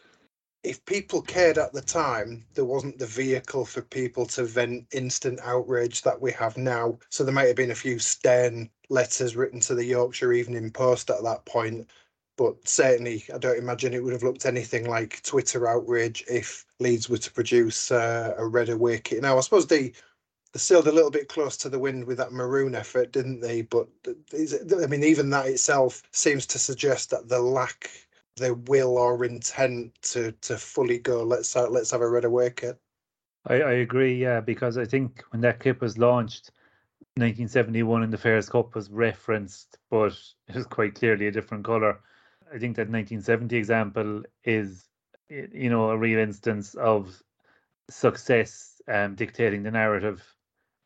if 0.63 0.85
people 0.85 1.21
cared 1.21 1.59
at 1.59 1.73
the 1.73 1.81
time, 1.81 2.45
there 2.55 2.65
wasn't 2.65 2.99
the 2.99 3.07
vehicle 3.07 3.65
for 3.65 3.83
people 3.83 4.25
to 4.27 4.45
vent 4.45 4.87
instant 4.93 5.41
outrage 5.43 6.03
that 6.03 6.21
we 6.21 6.31
have 6.33 6.57
now. 6.57 6.99
So 7.11 7.25
there 7.25 7.35
might 7.35 7.49
have 7.49 7.57
been 7.57 7.73
a 7.73 7.77
few 7.77 7.99
stern 7.99 8.71
letters 8.93 9.35
written 9.35 9.61
to 9.61 9.75
the 9.75 9.85
Yorkshire 9.85 10.33
Evening 10.33 10.71
Post 10.71 11.11
at 11.11 11.23
that 11.23 11.45
point. 11.45 11.91
But 12.39 12.67
certainly, 12.67 13.25
I 13.33 13.39
don't 13.39 13.59
imagine 13.59 13.93
it 13.93 14.03
would 14.03 14.13
have 14.13 14.23
looked 14.23 14.47
anything 14.47 14.89
like 14.89 15.23
Twitter 15.23 15.69
outrage 15.69 16.25
if 16.29 16.65
Leeds 16.81 17.09
were 17.09 17.19
to 17.19 17.33
produce 17.33 17.91
uh, 17.91 18.35
a 18.39 18.47
red 18.47 18.69
away. 18.69 19.03
Now, 19.21 19.37
I 19.37 19.41
suppose 19.41 19.67
they 19.67 19.93
they 20.53 20.59
sailed 20.59 20.89
a 20.89 20.93
little 20.93 21.11
bit 21.11 21.29
close 21.29 21.57
to 21.59 21.69
the 21.69 21.79
wind 21.79 22.05
with 22.05 22.19
that 22.19 22.33
maroon 22.33 22.75
effort, 22.75 23.13
didn't 23.13 23.41
they? 23.41 23.63
But 23.63 23.89
I 24.07 24.87
mean, 24.87 25.03
even 25.03 25.31
that 25.31 25.47
itself 25.47 26.03
seems 26.13 26.47
to 26.47 26.59
suggest 26.59 27.11
that 27.11 27.29
the 27.29 27.41
lack 27.41 27.91
the 28.37 28.55
will 28.55 28.97
or 28.97 29.25
intent 29.25 29.93
to 30.03 30.33
to 30.33 30.57
fully 30.57 30.99
go. 30.99 31.23
Let's 31.23 31.55
let's 31.55 31.91
have 31.91 32.01
a 32.01 32.09
red 32.09 32.25
away. 32.25 32.55
I, 33.47 33.55
I 33.55 33.73
agree, 33.73 34.15
yeah, 34.15 34.41
because 34.41 34.79
I 34.79 34.85
think 34.85 35.25
when 35.31 35.41
that 35.43 35.61
kit 35.61 35.81
was 35.81 35.99
launched, 35.99 36.53
1971 37.17 38.03
in 38.03 38.11
the 38.11 38.19
Fairs 38.19 38.49
Cup 38.49 38.75
was 38.75 38.91
referenced, 38.91 39.79
but 39.91 40.19
it 40.49 40.55
was 40.55 40.67
quite 40.67 40.95
clearly 40.95 41.27
a 41.27 41.33
different 41.33 41.65
colour. 41.65 42.01
I 42.49 42.59
think 42.59 42.77
that 42.77 42.89
1970 42.89 43.57
example 43.57 44.23
is, 44.45 44.89
you 45.29 45.71
know, 45.71 45.91
a 45.91 45.99
real 45.99 46.19
instance 46.19 46.75
of 46.75 47.23
success 47.91 48.81
um, 48.89 49.15
dictating 49.15 49.63
the 49.63 49.71
narrative. 49.71 50.23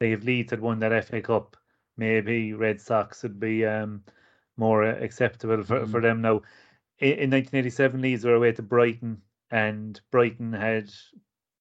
They 0.00 0.12
if 0.12 0.24
Leeds 0.24 0.50
had 0.50 0.60
won 0.60 0.80
that 0.80 1.04
FA 1.04 1.20
Cup, 1.20 1.56
maybe 1.96 2.52
red 2.52 2.80
socks 2.80 3.22
would 3.22 3.40
be 3.40 3.64
um, 3.64 4.02
more 4.56 4.82
acceptable 4.82 5.62
for, 5.62 5.80
mm. 5.80 5.90
for 5.90 6.00
them 6.00 6.22
now 6.22 6.42
in 6.98 7.30
1987, 7.30 8.00
Leeds 8.00 8.24
were 8.24 8.34
away 8.34 8.52
to 8.52 8.62
Brighton, 8.62 9.20
and 9.50 10.00
Brighton 10.10 10.52
had 10.52 10.90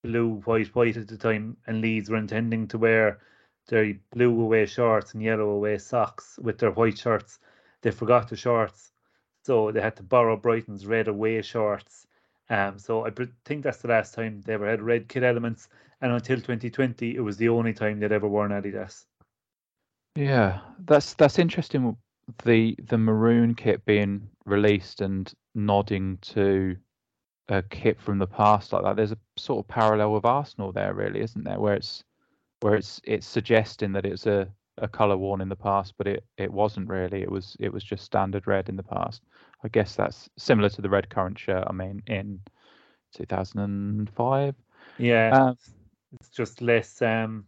blue, 0.04 0.42
white, 0.46 0.74
white 0.76 0.98
at 0.98 1.08
the 1.08 1.18
time, 1.18 1.58
and 1.68 1.82
Leeds 1.82 2.10
were 2.10 2.18
intending 2.18 2.68
to 2.70 2.78
wear 2.78 3.20
their 3.68 3.94
blue 4.12 4.42
away 4.42 4.66
shorts 4.66 5.14
and 5.14 5.24
yellow 5.24 5.50
away 5.50 5.78
socks 5.78 6.38
with 6.42 6.58
their 6.58 6.72
white 6.72 6.98
shirts. 6.98 7.40
They 7.82 7.92
forgot 7.92 8.30
the 8.30 8.36
shorts, 8.36 8.92
so 9.44 9.72
they 9.72 9.82
had 9.82 9.96
to 9.98 10.04
borrow 10.04 10.38
Brighton's 10.38 10.86
red 10.86 11.08
away 11.08 11.42
shorts. 11.42 12.08
Um, 12.50 12.78
so 12.78 13.06
I 13.06 13.12
think 13.46 13.64
that's 13.64 13.80
the 13.80 13.88
last 13.88 14.14
time 14.14 14.42
they 14.46 14.54
ever 14.54 14.70
had 14.70 14.82
red 14.82 15.08
kit 15.08 15.24
elements, 15.24 15.68
and 16.02 16.12
until 16.12 16.38
2020, 16.38 17.16
it 17.16 17.22
was 17.22 17.38
the 17.38 17.50
only 17.50 17.74
time 17.74 18.00
they'd 18.00 18.12
ever 18.12 18.28
worn 18.28 18.52
Adidas. 18.52 19.06
Yeah, 20.16 20.60
that's 20.86 21.14
that's 21.14 21.40
interesting 21.40 21.98
the 22.44 22.76
the 22.88 22.98
maroon 22.98 23.54
kit 23.54 23.86
being 23.86 24.30
released 24.46 25.02
and 25.02 25.32
nodding 25.54 26.18
to 26.22 26.76
a 27.50 27.62
kit 27.62 28.00
from 28.00 28.18
the 28.18 28.28
past 28.28 28.74
like 28.74 28.84
that, 28.84 28.96
there's 28.96 29.12
a 29.12 29.18
sort 29.38 29.64
of 29.64 29.68
parallel 29.68 30.14
with 30.14 30.26
Arsenal 30.26 30.72
there, 30.72 30.94
really, 30.94 31.22
isn't 31.22 31.44
there? 31.44 31.60
Where 31.60 31.76
it's 31.76 32.04
where 32.66 32.74
it's 32.74 33.00
it's 33.04 33.28
suggesting 33.28 33.92
that 33.92 34.08
it's 34.08 34.26
a, 34.26 34.48
a 34.80 34.88
colour 34.88 35.16
worn 35.16 35.40
in 35.40 35.50
the 35.50 35.56
past, 35.56 35.94
but 36.00 36.08
it, 36.08 36.26
it 36.40 36.52
wasn't 36.52 36.90
really. 36.90 37.22
It 37.22 37.30
was 37.30 37.56
it 37.60 37.72
was 37.72 37.84
just 37.84 38.04
standard 38.04 38.48
red 38.48 38.70
in 38.70 38.76
the 38.76 38.82
past. 38.82 39.22
I 39.64 39.68
guess 39.68 39.94
that's 39.94 40.28
similar 40.36 40.70
to 40.70 40.82
the 40.82 40.90
red 40.90 41.08
currant 41.08 41.38
shirt. 41.38 41.64
I 41.68 41.72
mean, 41.72 42.02
in 42.08 42.40
2005. 43.14 44.56
Yeah, 44.98 45.30
um, 45.30 45.58
it's 46.20 46.30
just 46.30 46.60
less 46.64 47.04
um 47.04 47.46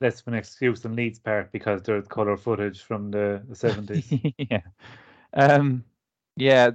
less 0.00 0.20
of 0.22 0.26
an 0.26 0.34
excuse 0.34 0.84
on 0.84 0.96
Leeds' 0.96 1.20
part 1.20 1.52
because 1.52 1.80
there's 1.82 2.08
colour 2.08 2.36
footage 2.36 2.82
from 2.82 3.12
the, 3.12 3.42
the 3.48 3.54
70s. 3.54 4.34
yeah. 4.50 4.62
Um, 5.34 5.84
yeah, 6.34 6.72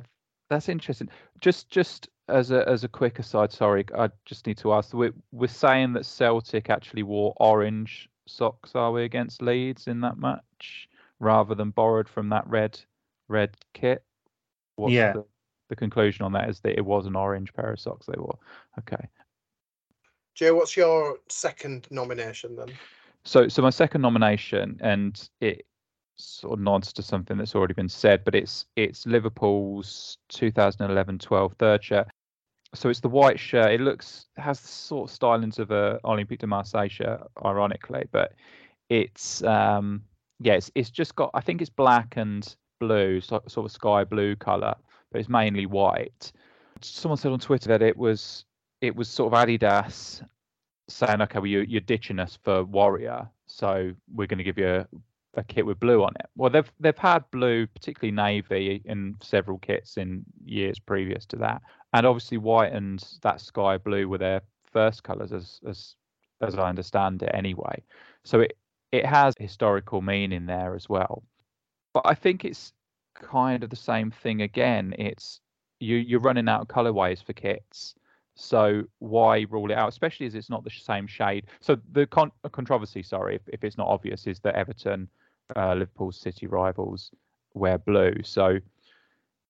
that's 0.49 0.69
interesting. 0.69 1.09
Just 1.41 1.69
just 1.69 2.07
as 2.27 2.51
a 2.51 2.67
as 2.67 2.83
a 2.83 2.87
quick 2.87 3.19
aside, 3.19 3.51
sorry, 3.51 3.85
I 3.97 4.09
just 4.25 4.47
need 4.47 4.57
to 4.59 4.73
ask. 4.73 4.93
We're, 4.93 5.13
we're 5.31 5.47
saying 5.47 5.93
that 5.93 6.05
Celtic 6.05 6.69
actually 6.69 7.03
wore 7.03 7.33
orange 7.37 8.09
socks, 8.25 8.71
are 8.75 8.91
we, 8.91 9.03
against 9.03 9.41
Leeds 9.41 9.87
in 9.87 10.01
that 10.01 10.17
match, 10.17 10.89
rather 11.19 11.55
than 11.55 11.71
borrowed 11.71 12.09
from 12.09 12.29
that 12.29 12.47
red 12.47 12.79
red 13.27 13.55
kit? 13.73 14.03
What's 14.75 14.93
yeah. 14.93 15.13
The, 15.13 15.25
the 15.69 15.75
conclusion 15.75 16.23
on 16.23 16.33
that 16.33 16.49
is 16.49 16.59
that 16.61 16.77
it 16.77 16.85
was 16.85 17.05
an 17.05 17.15
orange 17.15 17.53
pair 17.53 17.73
of 17.73 17.79
socks 17.79 18.05
they 18.05 18.17
wore. 18.17 18.39
Okay. 18.79 19.07
Joe, 20.35 20.55
what's 20.55 20.77
your 20.77 21.17
second 21.29 21.87
nomination 21.89 22.55
then? 22.55 22.69
So, 23.25 23.47
so 23.47 23.61
my 23.61 23.71
second 23.71 24.01
nomination, 24.01 24.77
and 24.81 25.29
it 25.41 25.65
sort 26.15 26.53
of 26.53 26.59
nods 26.59 26.93
to 26.93 27.03
something 27.03 27.37
that's 27.37 27.55
already 27.55 27.73
been 27.73 27.89
said, 27.89 28.23
but 28.23 28.35
it's 28.35 28.65
it's 28.75 29.05
Liverpool's 29.05 30.17
2011-12 30.31 31.53
third 31.55 31.83
shirt. 31.83 32.07
So 32.75 32.89
it's 32.89 32.99
the 32.99 33.09
white 33.09 33.39
shirt. 33.39 33.71
It 33.71 33.81
looks 33.81 34.25
has 34.37 34.59
the 34.59 34.67
sort 34.67 35.09
of 35.09 35.17
stylings 35.17 35.59
of 35.59 35.71
a 35.71 35.99
Olympique 36.03 36.39
de 36.39 36.47
Marseille 36.47 36.89
shirt, 36.89 37.21
ironically, 37.43 38.05
but 38.11 38.33
it's 38.89 39.43
um 39.43 40.03
yeah, 40.39 40.53
it's 40.53 40.71
it's 40.75 40.89
just 40.89 41.15
got 41.15 41.31
I 41.33 41.41
think 41.41 41.61
it's 41.61 41.69
black 41.69 42.15
and 42.17 42.55
blue, 42.79 43.21
so, 43.21 43.41
sort 43.47 43.65
of 43.65 43.71
sky 43.71 44.03
blue 44.03 44.35
color, 44.35 44.75
but 45.11 45.19
it's 45.19 45.29
mainly 45.29 45.65
white. 45.65 46.31
Someone 46.81 47.17
said 47.17 47.31
on 47.31 47.39
Twitter 47.39 47.69
that 47.69 47.81
it 47.81 47.97
was 47.97 48.45
it 48.81 48.95
was 48.95 49.09
sort 49.09 49.33
of 49.33 49.39
Adidas 49.39 50.23
saying, 50.89 51.21
okay, 51.21 51.39
well, 51.39 51.47
you, 51.47 51.61
you're 51.61 51.81
ditching 51.81 52.19
us 52.19 52.37
for 52.43 52.63
Warrior, 52.63 53.27
so 53.47 53.91
we're 54.13 54.27
going 54.27 54.37
to 54.37 54.43
give 54.43 54.57
you 54.57 54.67
a, 54.67 54.87
a, 55.35 55.43
kit 55.43 55.65
with 55.65 55.79
blue 55.79 56.03
on 56.03 56.13
it. 56.19 56.27
Well, 56.35 56.49
they've 56.49 56.71
they've 56.79 56.97
had 56.97 57.23
blue, 57.31 57.67
particularly 57.67 58.11
navy, 58.11 58.81
in 58.85 59.15
several 59.21 59.57
kits 59.57 59.97
in 59.97 60.23
years 60.45 60.79
previous 60.79 61.25
to 61.27 61.35
that, 61.37 61.61
and 61.97 62.05
obviously 62.07 62.37
white 62.37 62.73
and 62.73 63.03
that 63.23 63.41
sky 63.41 63.77
blue 63.77 64.07
were 64.09 64.19
their 64.19 64.41
first 64.73 65.03
colours, 65.03 65.33
as 65.33 65.61
as 65.67 65.95
as 66.41 66.55
I 66.57 66.69
understand 66.69 67.23
it, 67.23 67.31
anyway. 67.33 67.83
So 68.23 68.41
it 68.41 68.57
it 68.91 69.05
has 69.05 69.33
historical 69.39 70.01
meaning 70.01 70.45
there 70.47 70.75
as 70.75 70.89
well. 70.89 71.23
but 71.93 72.03
I 72.05 72.15
think 72.15 72.45
it's 72.45 72.73
kind 73.15 73.63
of 73.63 73.69
the 73.69 73.75
same 73.75 74.11
thing 74.11 74.41
again. 74.41 74.93
It's 74.99 75.41
you 75.79 75.97
you're 75.97 76.19
running 76.21 76.49
out 76.49 76.61
of 76.61 76.67
colorways 76.67 77.23
for 77.23 77.33
kits. 77.33 77.95
So 78.35 78.83
why 78.99 79.45
rule 79.49 79.71
it 79.71 79.77
out, 79.77 79.89
especially 79.89 80.27
as 80.27 80.35
it's 80.35 80.49
not 80.49 80.63
the 80.63 80.69
same 80.69 81.07
shade? 81.07 81.47
So 81.61 81.77
the 81.93 82.07
con- 82.07 82.31
controversy, 82.51 83.03
sorry, 83.03 83.35
if, 83.35 83.41
if 83.47 83.63
it's 83.63 83.77
not 83.77 83.87
obvious, 83.87 84.27
is 84.27 84.39
that 84.41 84.55
Everton, 84.55 85.09
uh, 85.55 85.73
Liverpool 85.73 86.11
City 86.11 86.47
rivals 86.47 87.11
wear 87.55 87.79
blue. 87.79 88.13
So 88.23 88.59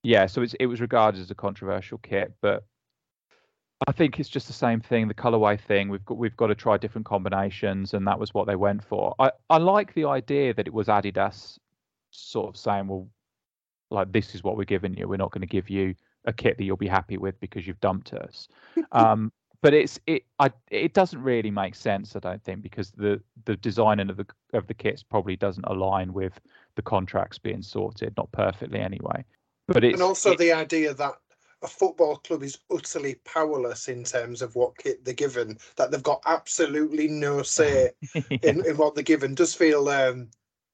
yeah, 0.04 0.26
so 0.26 0.42
it's, 0.42 0.54
it 0.60 0.68
was 0.68 0.82
regarded 0.82 1.22
as 1.22 1.32
a 1.32 1.36
controversial 1.36 1.98
kit, 2.00 2.34
but 2.42 2.66
I 3.88 3.92
think 3.92 4.20
it's 4.20 4.30
just 4.30 4.48
the 4.48 4.54
same 4.54 4.80
thing, 4.80 5.08
the 5.08 5.14
colorway 5.14 5.60
thing. 5.60 5.90
We've 5.90 6.06
got 6.06 6.18
we've 6.18 6.36
got 6.36 6.48
to 6.48 6.56
try 6.56 6.78
different 6.78 7.06
combinations, 7.06 7.94
and 7.94 8.08
that 8.08 8.20
was 8.20 8.34
what 8.34 8.48
they 8.48 8.56
went 8.56 8.84
for. 8.84 9.14
I, 9.20 9.32
I 9.50 9.58
like 9.58 9.94
the 9.94 10.06
idea 10.06 10.54
that 10.54 10.66
it 10.66 10.74
was 10.74 10.88
Adidas 10.88 11.60
sort 12.12 12.50
of 12.50 12.58
saying, 12.58 12.88
well, 12.88 13.08
like 13.92 14.12
this 14.12 14.34
is 14.34 14.44
what 14.44 14.58
we're 14.58 14.64
giving 14.64 14.96
you. 14.96 15.08
We're 15.08 15.18
not 15.18 15.32
going 15.32 15.42
to 15.42 15.48
give 15.48 15.70
you 15.70 15.94
a 16.26 16.34
kit 16.34 16.58
that 16.58 16.64
you'll 16.64 16.76
be 16.76 16.88
happy 16.88 17.18
with 17.18 17.40
because 17.40 17.68
you've 17.68 17.80
dumped 17.80 18.14
us. 18.14 18.48
um, 18.92 19.32
but 19.62 19.74
it's 19.74 20.00
it 20.08 20.24
I 20.40 20.52
it 20.72 20.94
doesn't 20.94 21.22
really 21.22 21.52
make 21.52 21.76
sense, 21.76 22.16
I 22.16 22.20
don't 22.20 22.44
think, 22.44 22.62
because 22.62 22.92
the 22.92 23.22
the 23.46 23.58
designing 23.58 24.10
of 24.10 24.18
the 24.18 24.26
of 24.54 24.66
the 24.68 24.74
kits 24.74 25.04
probably 25.04 25.36
doesn't 25.36 25.66
align 25.66 26.14
with 26.14 26.40
the 26.76 26.82
contracts 26.82 27.38
being 27.38 27.62
sorted, 27.62 28.14
not 28.18 28.32
perfectly 28.32 28.80
anyway. 28.80 29.24
But 29.68 29.84
it's 29.84 29.94
and 29.94 30.02
also 30.02 30.32
it, 30.32 30.38
the 30.38 30.54
idea 30.54 30.94
that 30.94 31.14
a 31.64 31.68
football 31.68 32.18
club 32.18 32.44
is 32.44 32.60
utterly 32.72 33.16
powerless 33.26 33.88
in 33.88 34.04
terms 34.04 34.42
of 34.42 34.56
what 34.56 34.78
kit 34.78 35.04
they're 35.04 35.14
given, 35.14 35.58
that 35.76 35.92
they've 35.92 36.04
got 36.04 36.22
absolutely 36.26 37.08
no 37.08 37.42
say 37.42 37.92
yeah. 38.14 38.22
in, 38.44 38.66
in 38.66 38.78
what 38.78 38.96
they're 38.96 39.04
given, 39.04 39.34
does 39.36 39.54
feel 39.56 39.90
um, 39.90 40.30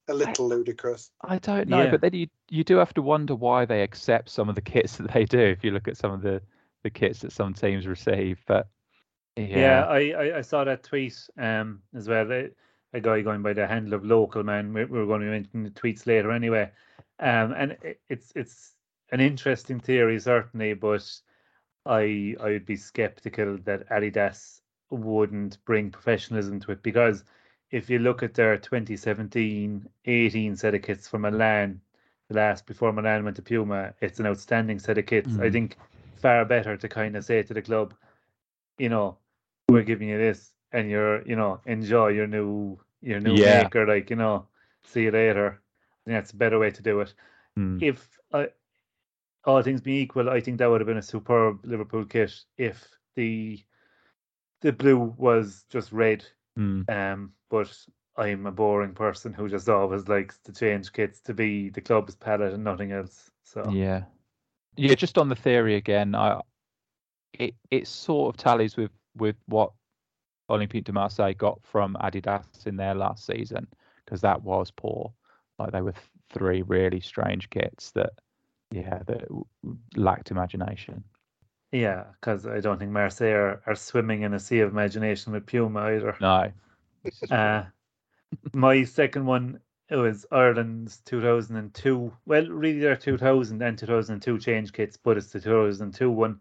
a 0.10 0.14
little 0.14 0.48
ludicrous. 0.48 1.10
I 1.22 1.38
don't 1.40 1.70
know, 1.70 1.84
Yeah. 1.84 1.92
but 1.92 2.02
then 2.02 2.14
you 2.14 2.28
you 2.50 2.64
do 2.64 2.78
have 2.78 2.94
to 2.96 3.02
wonder 3.02 3.36
why 3.36 3.66
they 3.66 3.82
accept 3.82 4.30
some 4.30 4.50
of 4.50 4.56
the 4.56 4.62
kits 4.62 4.98
that 4.98 5.12
they 5.14 5.26
do. 5.26 5.40
If 5.40 5.64
you 5.64 5.72
look 5.72 5.88
at 5.88 5.98
some 5.98 6.12
of 6.12 6.22
the 6.22 6.42
the 6.84 6.90
kits 6.90 7.20
that 7.20 7.32
some 7.32 7.54
teams 7.54 7.88
receive, 7.88 8.44
but 8.46 8.68
yeah, 9.38 9.46
Yeah, 9.48 9.86
I, 9.86 10.00
I, 10.12 10.38
I 10.40 10.42
saw 10.42 10.64
that 10.66 10.84
tweet 10.84 11.18
um 11.40 11.82
as 11.96 12.08
well. 12.08 12.32
A, 12.32 12.50
a 12.94 13.00
guy 13.00 13.22
going 13.22 13.42
by 13.42 13.54
the 13.54 13.66
handle 13.66 13.96
of 13.96 14.06
local 14.06 14.44
man. 14.44 14.72
We're, 14.74 14.86
we're 14.86 15.06
going 15.08 15.22
to 15.22 15.28
mention 15.28 15.64
the 15.64 15.72
tweets 15.72 16.06
later 16.06 16.32
anyway. 16.32 16.70
Um, 17.20 17.54
and 17.54 17.72
it, 17.82 18.02
it's 18.10 18.32
it's 18.36 18.74
an 19.12 19.20
interesting 19.20 19.80
theory 19.80 20.20
certainly, 20.20 20.74
but 20.74 21.04
I 21.86 22.36
I 22.40 22.50
would 22.52 22.66
be 22.66 22.76
skeptical 22.76 23.58
that 23.60 23.88
Adidas 23.90 24.62
wouldn't 24.90 25.64
bring 25.66 25.92
professionalism 25.92 26.60
to 26.62 26.72
it 26.72 26.84
because 26.84 27.24
if 27.72 27.90
you 27.90 28.00
look 28.00 28.24
at 28.24 28.34
their 28.36 28.58
2017-18 28.58 30.56
set 30.58 30.76
of 30.76 30.82
kits 30.82 31.08
for 31.08 31.20
Milan, 31.20 31.82
the 32.30 32.36
last 32.36 32.66
before 32.68 32.94
Milan 32.94 33.24
went 33.24 33.36
to 33.38 33.42
Puma, 33.42 33.94
it's 34.02 34.20
an 34.20 34.28
outstanding 34.28 34.80
set 34.80 34.98
of 34.98 35.06
kits. 35.06 35.38
I 35.40 35.50
Mm. 35.50 35.52
think 35.52 35.78
far 36.16 36.46
better 36.46 36.78
to 36.78 36.88
kind 36.90 37.16
of 37.16 37.26
say 37.26 37.44
to 37.44 37.54
the 37.54 37.62
club, 37.62 37.96
you 38.78 38.90
know, 38.90 39.18
we're 39.68 39.84
giving 39.84 40.10
you 40.10 40.18
this 40.18 40.54
and 40.72 40.90
you're, 40.90 41.22
you 41.28 41.36
know, 41.36 41.62
enjoy 41.66 42.10
your 42.10 42.28
new 42.28 42.80
your 43.02 43.20
new 43.20 43.36
Yeah. 43.38 43.64
maker, 43.64 43.86
like, 43.86 44.10
you 44.10 44.16
know, 44.16 44.48
see 44.84 45.04
you 45.04 45.12
later. 45.12 45.62
I 46.06 46.10
think 46.10 46.18
that's 46.18 46.32
a 46.32 46.38
better 46.38 46.60
way 46.60 46.72
to 46.72 46.82
do 46.82 47.02
it. 47.02 47.14
Mm. 47.58 47.82
If 47.82 48.20
I 48.34 48.50
all 49.46 49.62
things 49.62 49.82
being 49.82 50.02
equal, 50.04 50.30
I 50.30 50.40
think 50.40 50.58
that 50.58 50.70
would 50.70 50.82
have 50.82 50.88
been 50.88 50.98
a 50.98 51.02
superb 51.02 51.60
Liverpool 51.64 52.06
kit 52.06 52.34
if 52.58 52.88
the 53.16 53.60
the 54.62 54.72
blue 54.72 55.14
was 55.18 55.66
just 55.70 55.92
red. 55.92 56.26
Mm. 56.58 56.90
Um, 56.90 57.34
but 57.50 57.76
I'm 58.16 58.46
a 58.46 58.52
boring 58.52 58.94
person 58.94 59.34
who 59.34 59.50
just 59.50 59.68
always 59.68 60.08
likes 60.08 60.40
to 60.46 60.54
change 60.54 60.94
kits 60.94 61.20
to 61.22 61.34
be 61.34 61.70
the 61.70 61.82
club's 61.82 62.16
palette 62.16 62.54
and 62.54 62.64
nothing 62.64 62.92
else. 62.92 63.32
So 63.44 63.70
Yeah, 63.70 64.04
yeah. 64.78 64.96
Just 64.96 65.18
on 65.18 65.30
the 65.30 65.36
theory 65.36 65.76
again, 65.76 66.16
I 66.16 66.40
it 67.34 67.56
it 67.72 67.88
sort 67.88 68.34
of 68.34 68.42
tallies 68.42 68.78
with 68.78 68.92
with 69.16 69.36
what 69.48 69.72
Olympique 70.50 70.86
de 70.86 70.92
Marseille 70.92 71.34
got 71.34 71.60
from 71.64 71.98
Adidas 72.02 72.68
in 72.68 72.78
their 72.78 72.96
last 72.96 73.26
season 73.26 73.68
because 74.06 74.22
that 74.22 74.42
was 74.44 74.72
poor. 74.72 75.14
Like 75.60 75.72
they 75.72 75.82
were 75.82 75.94
th- 75.94 76.04
three 76.32 76.62
really 76.64 77.00
strange 77.00 77.50
kits 77.50 77.92
that, 77.92 78.12
yeah, 78.74 79.00
that 79.06 79.28
lacked 79.96 80.32
imagination. 80.32 81.04
yeah, 81.72 82.06
because 82.20 82.48
I 82.48 82.60
don't 82.60 82.80
think 82.80 82.92
Marseille 82.92 83.32
are, 83.32 83.62
are 83.68 83.76
swimming 83.76 84.24
in 84.24 84.34
a 84.34 84.40
sea 84.40 84.60
of 84.60 84.72
imagination 84.72 85.34
with 85.34 85.46
Puma 85.46 85.82
either. 85.92 86.16
No. 86.20 86.52
Uh, 87.30 87.66
my 88.54 88.82
second 88.86 89.26
one 89.26 89.60
it 89.90 89.98
was 89.98 90.26
Ireland's 90.32 91.02
2002. 91.06 92.12
Well, 92.26 92.48
really, 92.48 92.80
they're 92.80 92.96
2000 92.96 93.62
and 93.62 93.78
2002 93.78 94.40
change 94.40 94.74
kits, 94.74 94.98
but 94.98 95.18
it's 95.18 95.32
the 95.32 95.40
2002 95.40 96.10
one 96.10 96.40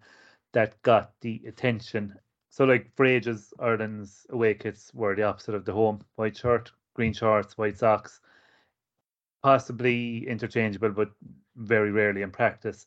that 0.52 0.80
got 0.82 1.12
the 1.20 1.42
attention. 1.46 2.14
So, 2.50 2.64
like 2.64 2.94
for 2.94 3.04
ages, 3.04 3.52
Ireland's 3.58 4.26
away 4.30 4.54
kits 4.54 4.92
were 4.94 5.14
the 5.14 5.24
opposite 5.24 5.54
of 5.54 5.64
the 5.64 5.72
home: 5.72 6.04
white 6.16 6.36
shirt, 6.36 6.72
green 6.94 7.12
shorts, 7.12 7.58
white 7.58 7.78
socks. 7.78 8.20
Possibly 9.42 10.26
interchangeable, 10.28 10.90
but 10.90 11.10
very 11.56 11.90
rarely 11.90 12.22
in 12.22 12.30
practice. 12.30 12.86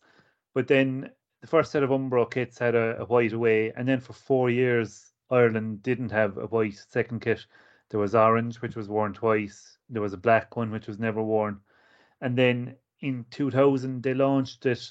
But 0.54 0.68
then 0.68 1.12
the 1.42 1.48
first 1.48 1.72
set 1.72 1.84
of 1.84 1.90
Umbro 1.90 2.30
kits 2.30 2.58
had 2.58 2.76
a, 2.76 3.00
a 3.00 3.06
white 3.06 3.34
away, 3.34 3.72
and 3.74 3.88
then 3.88 4.00
for 4.00 4.14
four 4.14 4.50
years, 4.50 5.14
Ireland 5.30 5.84
didn't 5.84 6.12
have 6.12 6.38
a 6.38 6.48
white 6.48 6.76
second 6.90 7.22
kit. 7.22 7.46
There 7.90 8.00
was 8.00 8.16
orange, 8.16 8.62
which 8.62 8.76
was 8.76 8.90
worn 8.90 9.14
twice. 9.14 9.78
There 9.90 10.02
was 10.02 10.14
a 10.14 10.18
black 10.18 10.56
one, 10.56 10.72
which 10.72 10.88
was 10.88 11.00
never 11.00 11.22
worn. 11.22 11.60
And 12.22 12.38
then 12.38 12.76
in 13.02 13.26
2000, 13.32 14.02
they 14.02 14.14
launched 14.14 14.66
it. 14.66 14.90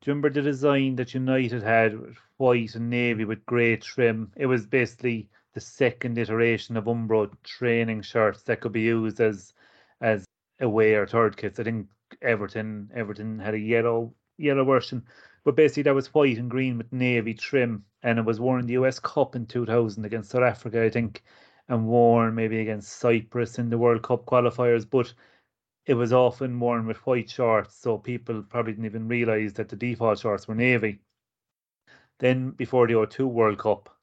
Do 0.00 0.10
you 0.10 0.12
remember 0.12 0.30
the 0.30 0.42
design 0.42 0.96
that 0.96 1.14
United 1.14 1.62
had 1.62 1.98
white 2.36 2.74
and 2.74 2.90
navy 2.90 3.24
with 3.24 3.46
grey 3.46 3.76
trim? 3.76 4.32
It 4.36 4.46
was 4.46 4.66
basically 4.66 5.30
the 5.54 5.60
second 5.60 6.18
iteration 6.18 6.76
of 6.76 6.84
Umbro 6.84 7.30
training 7.44 8.02
shirts 8.02 8.42
that 8.42 8.60
could 8.60 8.72
be 8.72 8.82
used 8.82 9.20
as 9.20 9.54
as 10.00 10.24
away 10.60 10.94
or 10.94 11.06
third 11.06 11.36
kits. 11.36 11.58
I 11.58 11.64
think 11.64 11.86
Everton 12.22 12.90
Everton 12.94 13.38
had 13.38 13.54
a 13.54 13.58
yellow 13.58 14.14
yellow 14.36 14.64
version, 14.64 15.04
but 15.44 15.56
basically 15.56 15.84
that 15.84 15.94
was 15.94 16.12
white 16.14 16.38
and 16.38 16.50
green 16.50 16.78
with 16.78 16.92
navy 16.92 17.34
trim, 17.34 17.84
and 18.02 18.18
it 18.18 18.24
was 18.24 18.40
worn 18.40 18.60
in 18.60 18.66
the 18.66 18.74
US 18.74 18.98
Cup 18.98 19.36
in 19.36 19.46
2000 19.46 20.04
against 20.04 20.30
South 20.30 20.42
Africa, 20.42 20.82
I 20.82 20.90
think, 20.90 21.22
and 21.68 21.86
worn 21.86 22.34
maybe 22.34 22.60
against 22.60 22.98
Cyprus 22.98 23.58
in 23.58 23.70
the 23.70 23.78
World 23.78 24.02
Cup 24.02 24.26
qualifiers. 24.26 24.88
But 24.88 25.12
it 25.86 25.94
was 25.94 26.12
often 26.12 26.58
worn 26.60 26.86
with 26.86 27.06
white 27.06 27.30
shorts, 27.30 27.74
so 27.76 27.98
people 27.98 28.42
probably 28.42 28.72
didn't 28.72 28.86
even 28.86 29.08
realize 29.08 29.52
that 29.54 29.68
the 29.68 29.76
default 29.76 30.18
shorts 30.18 30.48
were 30.48 30.54
navy. 30.54 31.00
Then 32.20 32.50
before 32.50 32.86
the 32.86 33.06
02 33.06 33.26
World 33.26 33.58
Cup, 33.58 33.94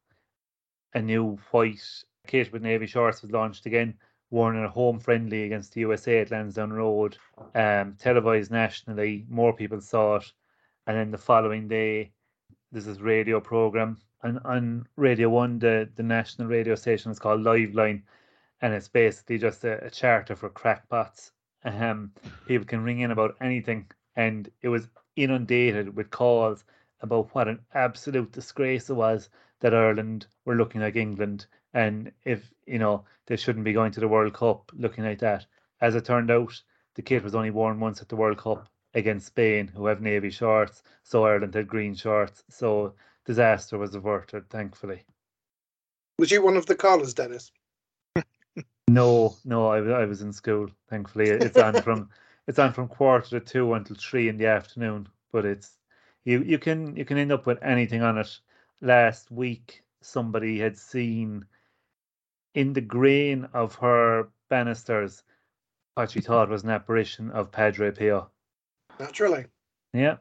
a 0.94 1.02
new 1.02 1.38
white 1.52 2.04
kit 2.28 2.52
with 2.52 2.62
navy 2.62 2.86
shorts 2.86 3.22
was 3.22 3.32
launched 3.32 3.66
again, 3.66 3.98
worn 4.32 4.56
in 4.56 4.64
a 4.64 4.70
home 4.70 5.00
friendly 5.00 5.44
against 5.44 5.74
the 5.74 5.82
USA 5.82 6.20
at 6.22 6.32
Lansdowne 6.32 6.74
Road, 6.74 7.18
um, 7.54 7.96
televised 8.00 8.50
nationally. 8.50 9.26
More 9.30 9.54
people 9.54 9.82
saw 9.82 10.16
it, 10.16 10.32
and 10.88 10.98
then 10.98 11.12
the 11.12 11.18
following 11.18 11.68
day, 11.68 12.12
there's 12.72 12.86
this 12.86 13.02
radio 13.02 13.40
program 13.40 13.98
on 14.24 14.38
on 14.40 14.88
Radio 14.96 15.30
One, 15.30 15.60
the 15.60 15.90
the 15.96 16.04
national 16.04 16.48
radio 16.48 16.76
station 16.76 17.12
is 17.12 17.20
called 17.20 17.42
Liveline, 17.42 18.04
and 18.62 18.74
it's 18.74 18.88
basically 18.88 19.38
just 19.38 19.64
a, 19.64 19.84
a 19.86 19.90
charter 19.90 20.36
for 20.36 20.50
crackpots. 20.50 21.32
Um, 21.64 22.12
people 22.48 22.66
can 22.66 22.84
ring 22.84 23.00
in 23.00 23.12
about 23.12 23.36
anything, 23.42 23.90
and 24.16 24.50
it 24.62 24.70
was 24.70 24.88
inundated 25.16 25.96
with 25.96 26.10
calls 26.10 26.64
about 27.02 27.34
what 27.34 27.48
an 27.48 27.60
absolute 27.74 28.32
disgrace 28.32 28.90
it 28.90 28.94
was 28.94 29.30
that 29.60 29.74
Ireland 29.74 30.28
were 30.46 30.56
looking 30.56 30.82
like 30.82 30.96
England, 30.96 31.46
and 31.74 32.12
if 32.26 32.54
you 32.66 32.80
know 32.80 33.06
they 33.28 33.38
shouldn't 33.38 33.66
be 33.66 33.74
going 33.74 33.92
to 33.92 34.00
the 34.00 34.08
World 34.08 34.34
Cup 34.34 34.72
looking 34.74 35.04
like 35.04 35.20
that. 35.20 35.46
As 35.80 35.96
it 35.96 36.06
turned 36.06 36.30
out, 36.30 36.62
the 36.96 37.02
kit 37.02 37.24
was 37.24 37.34
only 37.34 37.50
worn 37.50 37.80
once 37.80 38.02
at 38.02 38.10
the 38.10 38.16
World 38.16 38.38
Cup 38.38 38.68
against 38.94 39.28
Spain, 39.28 39.68
who 39.68 39.86
have 39.86 40.02
navy 40.02 40.30
shorts, 40.30 40.84
so 41.04 41.26
Ireland 41.26 41.56
had 41.56 41.68
green 41.68 41.96
shorts. 41.96 42.44
So 42.50 42.94
disaster 43.26 43.78
was 43.78 43.96
averted, 43.96 44.50
thankfully. 44.50 45.04
Was 46.20 46.32
you 46.32 46.44
one 46.44 46.58
of 46.58 46.66
the 46.66 46.76
callers, 46.76 47.14
Denis? 47.14 47.52
No, 48.88 49.38
no, 49.46 49.68
I, 49.68 49.78
I 50.02 50.06
was 50.06 50.22
in 50.22 50.34
school. 50.34 50.68
Thankfully, 50.90 51.30
it's 51.30 51.58
on 51.58 51.82
from 51.82 52.10
it's 52.48 52.60
on 52.60 52.74
from 52.74 52.90
quarter 52.90 53.30
to 53.30 53.40
two 53.40 53.74
until 53.74 53.96
three 53.96 54.28
in 54.28 54.36
the 54.36 54.48
afternoon. 54.48 55.08
But 55.32 55.46
it's 55.46 55.78
you 56.26 56.44
you 56.44 56.60
can 56.60 56.98
you 56.98 57.06
can 57.06 57.18
end 57.18 57.32
up 57.32 57.46
with 57.46 57.64
anything 57.64 58.02
on 58.02 58.18
it. 58.18 58.40
Last 58.82 59.32
week, 59.32 59.84
somebody 60.02 60.60
had 60.60 60.78
seen 60.78 61.46
in 62.54 62.74
the 62.74 62.82
grain 62.82 63.48
of 63.54 63.76
her 63.76 64.30
banisters 64.50 65.24
what 65.96 66.12
she 66.12 66.22
thought 66.22 66.50
was 66.50 66.64
an 66.64 66.70
apparition 66.70 67.32
of 67.32 67.52
Padre 67.52 67.92
Pio. 67.92 68.30
Naturally. 69.00 69.46
Yeah, 69.94 70.18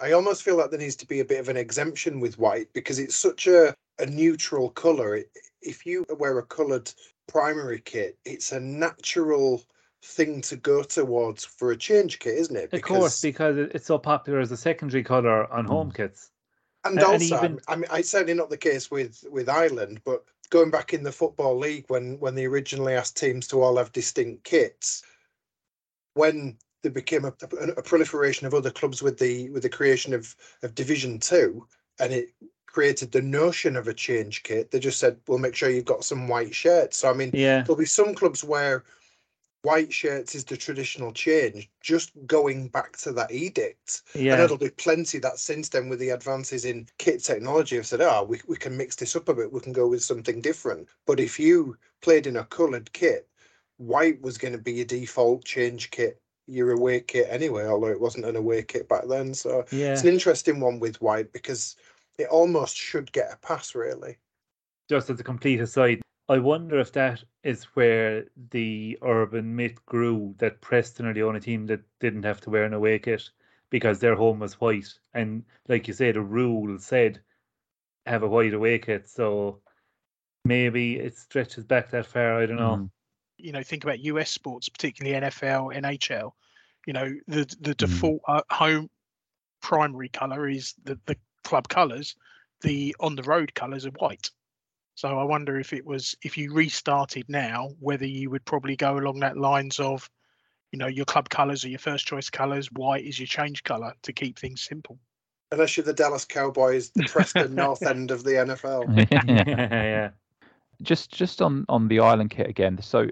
I 0.00 0.12
almost 0.12 0.42
feel 0.42 0.56
like 0.56 0.70
there 0.70 0.78
needs 0.78 0.96
to 0.96 1.06
be 1.06 1.20
a 1.20 1.24
bit 1.24 1.40
of 1.40 1.48
an 1.48 1.56
exemption 1.56 2.20
with 2.20 2.38
white 2.38 2.72
because 2.72 2.98
it's 2.98 3.16
such 3.16 3.46
a, 3.46 3.74
a 3.98 4.06
neutral 4.06 4.70
colour. 4.70 5.20
If 5.60 5.84
you 5.84 6.04
wear 6.18 6.38
a 6.38 6.44
coloured 6.44 6.92
primary 7.26 7.80
kit, 7.80 8.16
it's 8.24 8.52
a 8.52 8.60
natural 8.60 9.62
thing 10.04 10.40
to 10.42 10.56
go 10.56 10.84
towards 10.84 11.44
for 11.44 11.72
a 11.72 11.76
change 11.76 12.20
kit, 12.20 12.38
isn't 12.38 12.56
it? 12.56 12.72
Of 12.72 12.82
course, 12.82 13.20
because 13.20 13.56
it's 13.56 13.86
so 13.86 13.98
popular 13.98 14.38
as 14.38 14.52
a 14.52 14.56
secondary 14.56 15.02
colour 15.02 15.52
on 15.52 15.64
home 15.64 15.90
mm. 15.90 15.96
kits. 15.96 16.30
and 16.84 16.98
and 16.98 17.04
also, 17.04 17.36
even- 17.36 17.60
I 17.66 17.74
mean, 17.74 17.86
it's 17.92 18.10
certainly 18.10 18.34
not 18.34 18.50
the 18.50 18.56
case 18.56 18.90
with 18.90 19.24
with 19.30 19.48
Ireland, 19.48 20.00
but 20.04 20.24
going 20.50 20.70
back 20.70 20.92
in 20.92 21.02
the 21.02 21.12
football 21.12 21.58
league 21.58 21.84
when 21.88 22.18
when 22.20 22.34
they 22.34 22.46
originally 22.46 22.94
asked 22.94 23.16
teams 23.16 23.46
to 23.48 23.62
all 23.62 23.76
have 23.76 23.92
distinct 23.92 24.44
kits, 24.44 25.02
when 26.14 26.56
there 26.82 26.92
became 26.92 27.24
a, 27.24 27.32
a, 27.60 27.68
a 27.70 27.82
proliferation 27.82 28.46
of 28.46 28.54
other 28.54 28.70
clubs 28.70 29.02
with 29.02 29.18
the 29.18 29.50
with 29.50 29.62
the 29.62 29.68
creation 29.68 30.14
of 30.14 30.34
of 30.62 30.74
Division 30.74 31.18
Two, 31.18 31.66
and 32.00 32.12
it 32.12 32.28
created 32.66 33.10
the 33.10 33.22
notion 33.22 33.76
of 33.76 33.88
a 33.88 33.94
change 33.94 34.42
kit, 34.42 34.70
they 34.70 34.78
just 34.78 34.98
said, 34.98 35.18
"We'll 35.26 35.38
make 35.38 35.54
sure 35.54 35.70
you've 35.70 35.84
got 35.84 36.04
some 36.04 36.28
white 36.28 36.54
shirts." 36.54 36.98
So 36.98 37.10
I 37.10 37.14
mean, 37.14 37.30
Yeah, 37.32 37.62
there'll 37.62 37.76
be 37.76 37.86
some 37.86 38.14
clubs 38.14 38.44
where 38.44 38.84
white 39.62 39.92
shirts 39.92 40.34
is 40.34 40.44
the 40.44 40.56
traditional 40.56 41.12
change, 41.12 41.68
just 41.80 42.12
going 42.26 42.68
back 42.68 42.96
to 42.98 43.12
that 43.12 43.30
edict. 43.32 44.02
And 44.14 44.24
yeah, 44.24 44.36
there'll 44.36 44.56
be 44.56 44.70
plenty 44.70 45.18
that 45.18 45.38
since 45.38 45.68
then, 45.68 45.88
with 45.88 45.98
the 45.98 46.10
advances 46.10 46.64
in 46.64 46.86
kit 46.98 47.22
technology, 47.22 47.76
have 47.76 47.86
said, 47.86 48.00
oh, 48.00 48.24
we, 48.24 48.40
we 48.46 48.56
can 48.56 48.76
mix 48.76 48.96
this 48.96 49.16
up 49.16 49.28
a 49.28 49.34
bit, 49.34 49.52
we 49.52 49.60
can 49.60 49.72
go 49.72 49.88
with 49.88 50.02
something 50.02 50.40
different. 50.40 50.88
But 51.06 51.20
if 51.20 51.38
you 51.38 51.76
played 52.02 52.26
in 52.26 52.36
a 52.36 52.44
coloured 52.44 52.92
kit, 52.92 53.28
white 53.78 54.20
was 54.22 54.38
going 54.38 54.52
to 54.52 54.58
be 54.58 54.72
your 54.72 54.84
default 54.84 55.44
change 55.44 55.90
kit, 55.90 56.20
your 56.46 56.72
away 56.72 57.00
kit 57.00 57.26
anyway, 57.28 57.66
although 57.66 57.88
it 57.88 58.00
wasn't 58.00 58.24
an 58.24 58.36
away 58.36 58.62
kit 58.62 58.88
back 58.88 59.06
then. 59.08 59.34
So 59.34 59.64
yeah. 59.70 59.92
it's 59.92 60.02
an 60.02 60.08
interesting 60.08 60.60
one 60.60 60.80
with 60.80 61.00
white 61.02 61.32
because 61.32 61.76
it 62.16 62.28
almost 62.28 62.76
should 62.76 63.12
get 63.12 63.32
a 63.32 63.36
pass, 63.36 63.74
really. 63.74 64.16
Just 64.88 65.10
as 65.10 65.20
a 65.20 65.24
complete 65.24 65.60
aside, 65.60 66.00
I 66.28 66.38
wonder 66.38 66.78
if 66.78 66.92
that 66.92 67.24
is 67.42 67.64
where 67.74 68.26
the 68.50 68.98
urban 69.02 69.56
myth 69.56 69.84
grew 69.86 70.34
that 70.38 70.60
Preston 70.60 71.06
are 71.06 71.14
the 71.14 71.22
only 71.22 71.40
team 71.40 71.66
that 71.66 71.80
didn't 72.00 72.24
have 72.24 72.40
to 72.42 72.50
wear 72.50 72.64
an 72.64 72.74
away 72.74 72.98
kit 72.98 73.30
because 73.70 73.98
their 73.98 74.14
home 74.14 74.40
was 74.40 74.60
white. 74.60 74.92
And 75.14 75.44
like 75.68 75.88
you 75.88 75.94
say, 75.94 76.12
the 76.12 76.20
rule 76.20 76.78
said 76.78 77.20
have 78.06 78.22
a 78.22 78.28
white 78.28 78.54
away 78.54 78.78
kit. 78.78 79.08
So 79.08 79.60
maybe 80.44 80.96
it 80.96 81.16
stretches 81.16 81.64
back 81.64 81.90
that 81.90 82.06
far. 82.06 82.40
I 82.40 82.46
don't 82.46 82.56
know. 82.56 82.76
Mm. 82.76 82.90
you 83.38 83.52
know 83.52 83.62
think 83.62 83.84
about 83.84 84.00
US 84.00 84.30
sports, 84.30 84.68
particularly 84.68 85.18
NFL, 85.18 85.74
NHL. 85.74 86.32
You 86.86 86.92
know 86.92 87.14
the 87.26 87.44
the 87.60 87.74
Mm. 87.74 87.78
default 87.78 88.20
uh, 88.28 88.42
home 88.50 88.90
primary 89.62 90.08
color 90.08 90.48
is 90.48 90.74
the 90.84 90.98
the 91.06 91.16
club 91.44 91.68
colors. 91.68 92.16
The 92.60 92.94
on 93.00 93.14
the 93.16 93.22
road 93.22 93.54
colors 93.54 93.86
are 93.86 93.90
white. 93.92 94.30
So 94.98 95.16
I 95.16 95.22
wonder 95.22 95.60
if 95.60 95.72
it 95.72 95.86
was 95.86 96.16
if 96.24 96.36
you 96.36 96.52
restarted 96.52 97.26
now, 97.28 97.68
whether 97.78 98.04
you 98.04 98.30
would 98.30 98.44
probably 98.44 98.74
go 98.74 98.98
along 98.98 99.20
that 99.20 99.36
lines 99.36 99.78
of, 99.78 100.10
you 100.72 100.78
know, 100.80 100.88
your 100.88 101.04
club 101.04 101.28
colors 101.28 101.64
are 101.64 101.68
your 101.68 101.78
first 101.78 102.04
choice 102.04 102.28
colors. 102.30 102.66
White 102.72 103.04
is 103.04 103.16
your 103.16 103.28
change 103.28 103.62
color 103.62 103.94
to 104.02 104.12
keep 104.12 104.40
things 104.40 104.60
simple. 104.60 104.98
Unless 105.52 105.76
you're 105.76 105.86
the 105.86 105.92
Dallas 105.92 106.24
Cowboys, 106.24 106.90
the 106.96 107.04
Preston 107.04 107.54
North 107.54 107.86
End 107.86 108.10
of 108.10 108.24
the 108.24 108.32
NFL. 108.32 109.08
yeah. 109.28 110.10
just 110.82 111.12
just 111.12 111.42
on 111.42 111.64
on 111.68 111.86
the 111.86 112.00
island 112.00 112.30
kit 112.30 112.48
again. 112.48 112.82
So, 112.82 113.06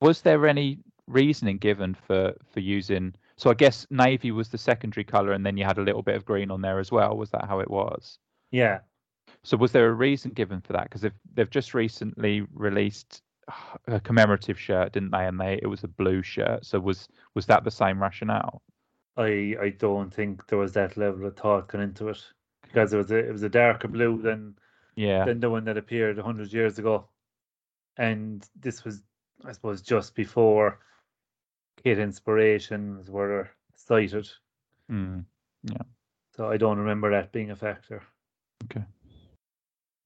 was 0.00 0.20
there 0.20 0.46
any 0.46 0.78
reasoning 1.08 1.58
given 1.58 1.96
for 2.06 2.34
for 2.52 2.60
using? 2.60 3.12
So 3.38 3.50
I 3.50 3.54
guess 3.54 3.88
navy 3.90 4.30
was 4.30 4.50
the 4.50 4.58
secondary 4.58 5.02
color, 5.02 5.32
and 5.32 5.44
then 5.44 5.56
you 5.56 5.64
had 5.64 5.78
a 5.78 5.82
little 5.82 6.02
bit 6.02 6.14
of 6.14 6.24
green 6.24 6.52
on 6.52 6.60
there 6.62 6.78
as 6.78 6.92
well. 6.92 7.16
Was 7.16 7.30
that 7.30 7.46
how 7.48 7.58
it 7.58 7.68
was? 7.68 8.20
Yeah. 8.52 8.78
So 9.42 9.56
was 9.56 9.72
there 9.72 9.88
a 9.88 9.94
reason 9.94 10.32
given 10.32 10.60
for 10.60 10.72
that? 10.74 10.84
Because 10.84 11.00
they've 11.02 11.20
they've 11.34 11.50
just 11.50 11.74
recently 11.74 12.42
released 12.52 13.22
a 13.86 14.00
commemorative 14.00 14.58
shirt, 14.58 14.92
didn't 14.92 15.10
they? 15.10 15.26
And 15.26 15.40
they 15.40 15.58
it 15.62 15.66
was 15.66 15.84
a 15.84 15.88
blue 15.88 16.22
shirt. 16.22 16.64
So 16.66 16.78
was 16.80 17.08
was 17.34 17.46
that 17.46 17.64
the 17.64 17.70
same 17.70 18.00
rationale? 18.02 18.62
I 19.16 19.56
I 19.60 19.70
don't 19.78 20.12
think 20.12 20.46
there 20.48 20.58
was 20.58 20.72
that 20.74 20.96
level 20.96 21.26
of 21.26 21.36
thought 21.36 21.68
gone 21.68 21.80
into 21.82 22.08
it 22.08 22.22
because 22.62 22.92
it 22.92 22.96
was 22.96 23.10
a 23.10 23.16
it 23.16 23.32
was 23.32 23.42
a 23.42 23.48
darker 23.48 23.88
blue 23.88 24.20
than 24.20 24.56
Yeah. 24.96 25.24
than 25.24 25.40
the 25.40 25.50
one 25.50 25.64
that 25.64 25.76
appeared 25.78 26.18
hundred 26.18 26.52
years 26.52 26.78
ago, 26.78 27.08
and 27.96 28.46
this 28.60 28.84
was 28.84 29.02
I 29.44 29.52
suppose 29.52 29.82
just 29.82 30.14
before 30.14 30.80
kit 31.82 31.98
inspirations 31.98 33.08
were 33.10 33.48
cited. 33.74 34.28
Mm. 34.90 35.24
So 36.36 36.48
I 36.48 36.56
don't 36.56 36.78
remember 36.78 37.10
that 37.10 37.32
being 37.32 37.50
a 37.50 37.56
factor. 37.56 38.02
Okay. 38.64 38.84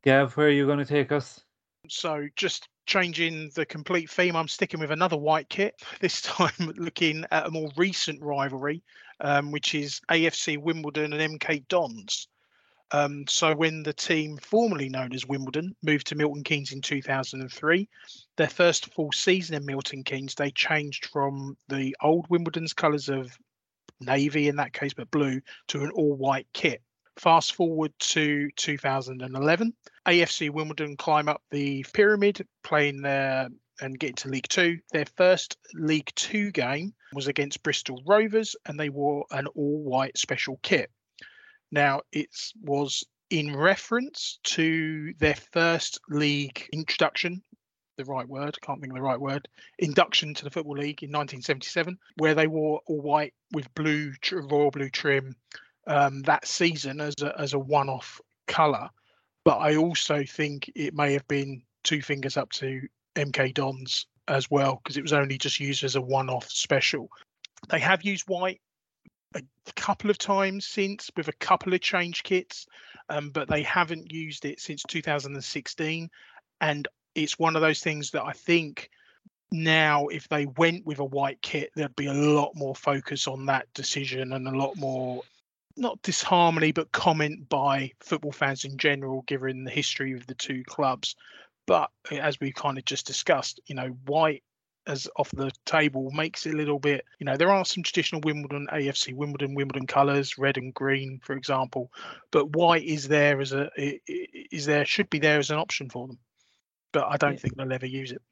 Gav, 0.03 0.37
where 0.37 0.49
are 0.49 0.51
you 0.51 0.67
going 0.67 0.79
to 0.79 0.85
take 0.85 1.13
us? 1.13 1.41
So 1.89 2.29
just 2.37 2.69
changing 2.87 3.51
the 3.55 3.65
complete 3.65 4.11
theme, 4.11 4.35
I'm 4.35 4.49
sticking 4.49 4.81
with 4.81 4.91
another 4.91 5.17
white 5.17 5.49
kit. 5.49 5.81
This 6.01 6.21
time 6.23 6.53
looking 6.77 7.25
at 7.31 7.47
a 7.47 7.51
more 7.51 7.71
recent 7.77 8.21
rivalry, 8.21 8.83
um, 9.21 9.53
which 9.53 9.75
is 9.75 10.01
AFC 10.11 10.59
Wimbledon 10.59 11.13
and 11.13 11.39
MK 11.39 11.69
Dons. 11.69 12.29
Um, 12.91 13.25
so 13.27 13.55
when 13.55 13.83
the 13.85 13.93
team 13.93 14.37
formerly 14.37 14.89
known 14.91 15.15
as 15.15 15.25
Wimbledon 15.25 15.75
moved 15.83 16.09
to 16.09 16.15
Milton 16.15 16.45
Keynes 16.45 16.73
in 16.73 16.83
2003, 16.83 17.89
their 18.37 18.49
first 18.49 18.93
full 18.93 19.13
season 19.13 19.55
in 19.55 19.65
Milton 19.65 20.05
Keynes, 20.05 20.35
they 20.35 20.51
changed 20.51 21.07
from 21.07 21.57
the 21.69 21.97
old 22.03 22.29
Wimbledon's 22.29 22.75
colours 22.75 23.09
of 23.09 23.39
navy 24.01 24.49
in 24.49 24.57
that 24.57 24.75
case, 24.75 24.93
but 24.93 25.11
blue, 25.11 25.41
to 25.69 25.83
an 25.83 25.91
all-white 25.93 26.49
kit. 26.53 26.83
Fast 27.17 27.55
forward 27.55 27.93
to 27.99 28.51
2011, 28.57 29.75
AFC 30.07 30.51
Wimbledon 30.51 30.97
climb 30.97 31.29
up 31.29 31.43
the 31.51 31.85
pyramid, 31.93 32.47
playing 32.63 33.03
their 33.03 33.49
and 33.81 33.99
get 33.99 34.17
to 34.17 34.29
League 34.29 34.49
Two. 34.49 34.79
Their 34.93 35.07
first 35.17 35.57
League 35.75 36.11
Two 36.15 36.51
game 36.51 36.95
was 37.13 37.27
against 37.27 37.63
Bristol 37.63 38.03
Rovers, 38.07 38.57
and 38.67 38.79
they 38.79 38.89
wore 38.89 39.27
an 39.31 39.47
all-white 39.49 40.17
special 40.17 40.59
kit. 40.63 40.91
Now 41.71 42.03
it 42.13 42.29
was 42.63 43.05
in 43.31 43.57
reference 43.57 44.39
to 44.45 45.15
their 45.19 45.35
first 45.35 46.01
league 46.09 46.69
introduction. 46.73 47.43
The 47.97 48.05
right 48.05 48.29
word, 48.29 48.59
can't 48.63 48.81
think 48.81 48.93
of 48.93 48.97
the 48.97 49.03
right 49.03 49.21
word. 49.21 49.49
Induction 49.79 50.35
to 50.35 50.45
the 50.45 50.51
Football 50.51 50.77
League 50.77 51.03
in 51.03 51.11
1977, 51.11 51.99
where 52.17 52.35
they 52.35 52.47
wore 52.47 52.81
all 52.87 53.01
white 53.01 53.35
with 53.53 53.73
blue, 53.75 54.13
royal 54.33 54.71
blue 54.71 54.91
trim 54.91 55.37
um, 55.87 56.23
that 56.23 56.47
season 56.47 57.01
as 57.01 57.15
a, 57.23 57.39
as 57.41 57.53
a 57.55 57.59
one-off 57.59 58.21
colour. 58.47 58.89
But 59.45 59.59
I 59.59 59.77
also 59.77 60.25
think 60.25 60.71
it 60.75 60.95
may 60.95 61.13
have 61.13 61.27
been 61.27 61.63
two 61.83 62.03
fingers 62.03 62.37
up 62.37 62.51
to 62.53 62.83
MK 63.17 63.55
Dons 63.55 64.07
as 64.29 64.51
well 64.51 64.81
because 64.83 64.97
it 64.97 65.03
was 65.03 65.13
only 65.13 65.37
just 65.37 65.59
used 65.59 65.83
as 65.85 65.97
a 65.97 66.01
one-off 66.01 66.49
special. 66.51 67.09
They 67.69 67.81
have 67.81 68.05
used 68.05 68.29
white 68.29 68.61
a 69.35 69.43
couple 69.77 70.11
of 70.11 70.19
times 70.19 70.67
since 70.67 71.11
with 71.17 71.29
a 71.29 71.33
couple 71.33 71.73
of 71.73 71.81
change 71.81 72.23
kits, 72.23 72.67
um, 73.09 73.31
but 73.31 73.49
they 73.49 73.63
haven't 73.63 74.13
used 74.13 74.45
it 74.45 74.61
since 74.61 74.83
2016. 74.89 76.11
And 76.61 76.89
it's 77.15 77.39
one 77.39 77.57
of 77.57 77.63
those 77.63 77.81
things 77.81 78.11
that 78.13 78.25
I 78.25 78.33
think 78.33 78.91
now, 79.51 80.07
if 80.07 80.29
they 80.29 80.47
went 80.47 80.87
with 80.87 80.99
a 80.99 81.05
white 81.05 81.43
kit, 81.43 81.71
there'd 81.77 81.95
be 81.97 82.07
a 82.07 82.15
lot 82.15 82.53
more 82.55 82.75
focus 82.75 83.29
on 83.29 83.47
that 83.47 83.67
decision 83.75 84.33
and 84.33 84.49
a 84.49 84.57
lot 84.57 84.77
more 84.77 85.23
not 85.77 86.03
disharmony, 86.03 86.73
but 86.73 86.93
comment 86.93 87.49
by 87.49 87.93
football 88.01 88.33
fans 88.33 88.65
in 88.65 88.79
general, 88.79 89.23
given 89.23 89.65
the 89.65 89.71
history 89.71 90.13
of 90.13 90.27
the 90.27 90.35
two 90.35 90.65
clubs. 90.65 91.17
But 91.67 91.91
uh, 92.11 92.17
as 92.17 92.41
we 92.41 92.53
kind 92.53 92.79
of 92.79 92.85
just 92.85 93.07
discussed, 93.07 93.61
you 93.67 93.75
know, 93.75 93.89
white 94.07 94.43
as 94.87 95.09
off 95.17 95.31
the 95.31 95.53
table 95.65 96.11
makes 96.11 96.45
it 96.45 96.55
a 96.55 96.57
little 96.57 96.81
bit, 96.81 97.05
you 97.21 97.25
know, 97.25 97.37
there 97.37 97.51
are 97.51 97.65
some 97.65 97.85
traditional 97.85 98.21
Wimbledon, 98.25 98.67
AFC 98.73 99.15
Wimbledon, 99.15 99.55
Wimbledon 99.55 99.87
colours, 99.87 100.39
red 100.39 100.57
and 100.57 100.75
green, 100.75 101.21
for 101.23 101.35
example, 101.35 101.93
but 102.33 102.57
white 102.57 102.85
is 102.85 103.07
there 103.09 103.41
as 103.41 103.53
a 103.53 103.71
is 103.77 104.67
there 104.67 104.85
should 104.85 105.09
be 105.09 105.21
there 105.21 105.39
as 105.39 105.51
an 105.51 105.59
option 105.59 105.89
for 105.89 106.09
them. 106.09 106.19
But 106.93 107.07
I 107.09 107.17
don't 107.17 107.35
Yeah. 107.35 107.39
think 107.39 107.57
they'll 107.57 107.73
ever 107.73 107.87
use 107.87 108.13
it. 108.13 108.23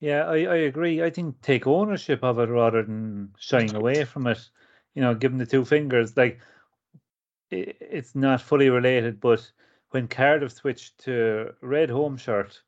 Yeah, 0.00 0.24
I, 0.24 0.38
I 0.38 0.56
agree. 0.56 1.00
I 1.00 1.10
think 1.10 1.40
take 1.42 1.68
ownership 1.68 2.24
of 2.24 2.40
it 2.40 2.48
rather 2.48 2.82
than 2.82 3.32
shying 3.38 3.76
away 3.76 4.04
from 4.04 4.26
it. 4.26 4.50
You 4.94 5.02
know, 5.02 5.14
give 5.14 5.32
them 5.32 5.38
the 5.38 5.46
two 5.46 5.64
fingers. 5.64 6.16
Like, 6.16 6.40
i 7.52 7.74
it's 7.80 8.14
not 8.14 8.40
fully 8.40 8.70
related, 8.70 9.20
but 9.20 9.50
when 9.90 10.08
Cardiff 10.08 10.52
switched 10.52 10.98
to 11.04 11.54
red 11.60 11.90
home 11.90 12.16
shirt, 12.16 12.62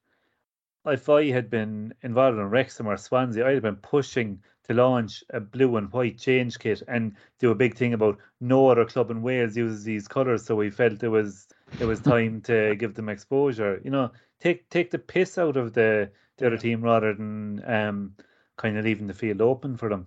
if 0.87 1.09
I 1.09 1.31
had 1.31 1.49
been 1.49 1.95
involved 2.03 2.39
in 2.39 2.51
Wrexham 2.51 2.87
or 2.87 2.97
Swansea, 2.97 3.47
I'd 3.47 3.55
have 3.55 3.63
been 3.63 3.77
pushing 3.77 4.43
to 4.65 4.75
launch 4.75 5.25
a 5.31 5.41
blue 5.41 5.77
and 5.77 5.93
white 5.93 6.19
change 6.19 6.59
kit 6.59 6.83
and 6.89 7.17
do 7.39 7.51
a 7.51 7.55
big 7.55 7.75
thing 7.77 7.95
about 7.95 8.19
no 8.41 8.69
other 8.69 8.85
club 8.85 9.11
in 9.11 9.23
Wales 9.23 9.57
uses 9.57 9.85
these 9.85 10.09
colours. 10.09 10.45
So 10.45 10.57
we 10.57 10.71
felt 10.71 11.03
it 11.03 11.09
was 11.09 11.49
it 11.81 11.85
was 11.85 12.01
time 12.01 12.41
to 12.43 12.75
give 12.79 12.95
them 12.95 13.09
exposure. 13.09 13.81
You 13.85 13.91
know, 13.91 14.11
take 14.41 14.69
take 14.71 14.91
the 14.91 14.99
piss 14.99 15.39
out 15.39 15.57
of 15.57 15.73
the 15.73 16.11
the 16.37 16.47
other 16.47 16.59
team 16.59 16.83
rather 16.83 17.15
than 17.15 17.63
um 17.67 18.17
kind 18.57 18.77
of 18.77 18.85
leaving 18.85 19.07
the 19.07 19.15
field 19.15 19.41
open 19.41 19.77
for 19.77 19.89
them. 19.89 20.07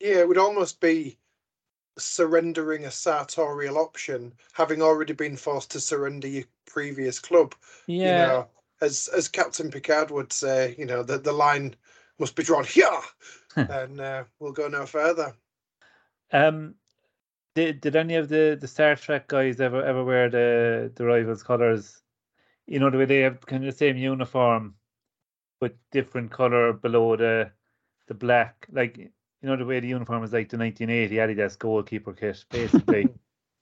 Yeah, 0.00 0.18
it 0.18 0.28
would 0.28 0.38
almost 0.38 0.80
be 0.80 1.18
surrendering 1.98 2.84
a 2.84 2.90
sartorial 2.90 3.78
option, 3.78 4.34
having 4.52 4.82
already 4.82 5.12
been 5.14 5.36
forced 5.36 5.70
to 5.72 5.80
surrender 5.80 6.28
your 6.28 6.44
previous 6.66 7.18
club. 7.18 7.54
Yeah, 7.86 8.02
You 8.02 8.14
know, 8.14 8.50
as 8.80 9.08
as 9.08 9.28
Captain 9.28 9.70
Picard 9.70 10.10
would 10.10 10.32
say, 10.32 10.74
you 10.78 10.86
know, 10.86 11.02
the 11.02 11.18
the 11.18 11.32
line 11.32 11.76
must 12.18 12.36
be 12.36 12.42
drawn 12.44 12.64
here, 12.64 13.00
and 13.68 14.00
uh, 14.00 14.24
we'll 14.38 14.52
go 14.52 14.68
no 14.68 14.86
further. 14.86 15.34
Um, 16.32 16.74
did 17.54 17.80
did 17.80 17.96
any 17.96 18.16
of 18.16 18.28
the 18.28 18.58
the 18.60 18.68
Star 18.68 18.96
Trek 18.96 19.28
guys 19.28 19.60
ever 19.60 19.82
ever 19.84 20.04
wear 20.04 20.30
the 20.30 20.92
the 20.96 21.04
rivals 21.06 21.42
colors? 21.42 22.02
You 22.66 22.80
know 22.80 22.90
the 22.90 22.98
way 22.98 23.06
they 23.06 23.20
have 23.20 23.46
kind 23.46 23.64
of 23.66 23.72
the 23.72 23.78
same 23.78 23.96
uniform, 23.98 24.76
but 25.60 25.76
different 25.92 26.32
color 26.32 26.72
below 26.74 27.16
the 27.16 27.52
the 28.08 28.14
black. 28.14 28.66
Like 28.72 29.12
you 29.42 29.48
know 29.48 29.56
the 29.56 29.64
way 29.64 29.80
the 29.80 29.88
uniform 29.88 30.24
is 30.24 30.32
like 30.32 30.48
the 30.48 30.58
1980 30.58 31.16
Adidas 31.16 31.58
goalkeeper 31.58 32.12
kit, 32.12 32.44
basically. 32.50 33.08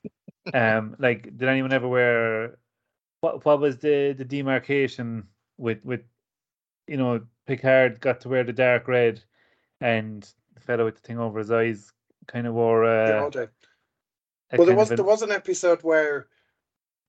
um, 0.54 0.96
like 0.98 1.36
did 1.36 1.48
anyone 1.48 1.72
ever 1.72 1.88
wear? 1.88 2.58
What 3.20 3.44
what 3.44 3.60
was 3.60 3.78
the 3.78 4.14
the 4.16 4.24
demarcation 4.24 5.24
with 5.56 5.84
with 5.84 6.02
you 6.86 6.96
know 6.96 7.20
Picard 7.46 8.00
got 8.00 8.20
to 8.22 8.28
wear 8.28 8.44
the 8.44 8.52
dark 8.52 8.88
red, 8.88 9.22
and 9.80 10.22
the 10.54 10.60
fellow 10.60 10.84
with 10.84 10.96
the 10.96 11.00
thing 11.00 11.18
over 11.18 11.38
his 11.38 11.50
eyes 11.50 11.92
kind 12.26 12.46
of 12.46 12.54
wore. 12.54 12.84
Uh, 12.84 13.08
Yeah, 13.08 13.22
all 13.22 13.28
a 13.28 14.58
Well, 14.58 14.66
there 14.66 14.76
was 14.76 14.90
of 14.90 14.96
there 14.96 15.06
was 15.06 15.22
an 15.22 15.32
episode 15.32 15.82
where 15.82 16.28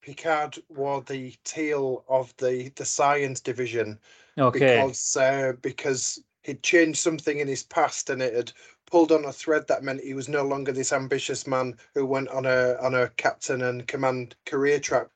Picard 0.02 0.58
wore 0.70 1.02
the 1.02 1.36
teal 1.44 2.04
of 2.08 2.36
the 2.38 2.70
the 2.76 2.86
science 2.86 3.42
division 3.42 4.00
okay. 4.38 4.60
because 4.60 5.18
uh, 5.18 5.54
because 5.62 6.20
he'd 6.46 6.62
changed 6.62 7.00
something 7.00 7.40
in 7.40 7.48
his 7.48 7.64
past 7.64 8.10
and 8.10 8.22
it 8.22 8.36
had 8.36 8.52
pulled 8.86 9.12
on 9.12 9.26
a 9.26 9.34
thread 9.34 9.68
that 9.68 9.84
meant 9.84 10.02
he 10.02 10.14
was 10.14 10.30
no 10.30 10.44
longer 10.44 10.72
this 10.72 10.94
ambitious 10.94 11.48
man 11.48 11.76
who 11.96 12.06
went 12.06 12.30
on 12.30 12.46
a 12.46 12.76
on 12.80 12.94
a 12.94 13.10
captain 13.18 13.64
and 13.64 13.88
command 13.88 14.36
career 14.46 14.80
track. 14.80 15.08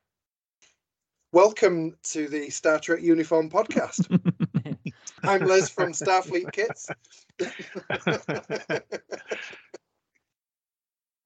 Welcome 1.31 1.95
to 2.05 2.27
the 2.27 2.49
Star 2.49 2.79
Trek 2.79 3.03
Uniform 3.03 3.51
Podcast. 3.51 4.07
I'm 5.23 5.45
Les 5.45 5.69
from 5.69 5.91
Starfleet 5.91 6.51
Kits. 6.51 6.89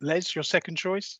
Les, 0.01 0.35
your 0.35 0.43
second 0.43 0.75
choice? 0.75 1.19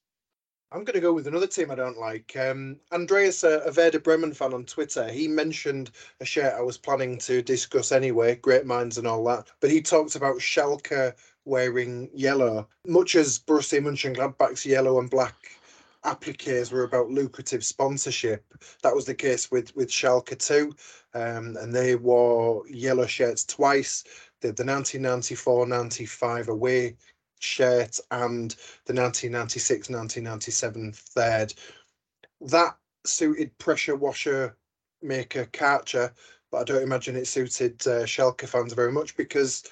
I'm 0.74 0.84
going 0.84 0.96
to 0.96 1.00
go 1.02 1.14
with 1.14 1.28
another 1.28 1.46
team 1.46 1.70
I 1.70 1.76
don't 1.76 2.00
like. 2.00 2.36
Um, 2.36 2.78
Andreas, 2.92 3.44
a, 3.44 3.60
a 3.60 3.72
Werder 3.72 4.00
Bremen 4.00 4.34
fan 4.34 4.56
on 4.56 4.66
Twitter, 4.66 5.08
he 5.08 5.28
mentioned 5.28 5.92
a 6.20 6.26
shirt 6.26 6.56
I 6.58 6.62
was 6.62 6.80
planning 6.80 7.20
to 7.20 7.44
discuss 7.44 7.92
anyway, 7.92 8.38
great 8.38 8.66
minds 8.66 8.98
and 8.98 9.06
all 9.06 9.24
that. 9.26 9.52
But 9.60 9.70
he 9.70 9.84
talked 9.84 10.16
about 10.16 10.38
Schalke 10.38 11.14
wearing 11.46 12.10
yellow, 12.12 12.68
much 12.88 13.14
as 13.14 13.38
Borussia 13.38 13.82
Mönchengladbach's 13.82 14.66
yellow 14.66 14.98
and 14.98 15.12
black 15.12 15.36
appliques 16.06 16.72
were 16.72 16.86
about 16.86 17.12
lucrative 17.12 17.64
sponsorship. 17.64 18.44
That 18.82 18.96
was 18.96 19.06
the 19.06 19.14
case 19.14 19.52
with 19.52 19.76
with 19.76 19.90
Schalke 19.90 20.40
too, 20.40 20.74
um, 21.14 21.56
and 21.58 21.72
they 21.72 21.96
wore 21.96 22.68
yellow 22.68 23.06
shirts 23.06 23.46
twice. 23.46 24.04
The 24.42 24.52
1994-95 24.54 26.48
away 26.48 26.98
shirt 27.44 28.00
and 28.12 28.52
the 28.86 28.94
1996 28.94 29.90
1997 29.90 30.92
third. 30.94 31.54
That 32.42 32.78
suited 33.06 33.58
pressure 33.58 33.96
washer 33.96 34.58
maker 35.02 35.46
Karcher, 35.46 36.12
but 36.52 36.58
I 36.60 36.64
don't 36.64 36.84
imagine 36.84 37.16
it 37.16 37.28
suited 37.28 37.86
uh, 37.88 38.06
Schalke 38.06 38.48
fans 38.48 38.74
very 38.74 38.92
much 38.92 39.16
because 39.18 39.64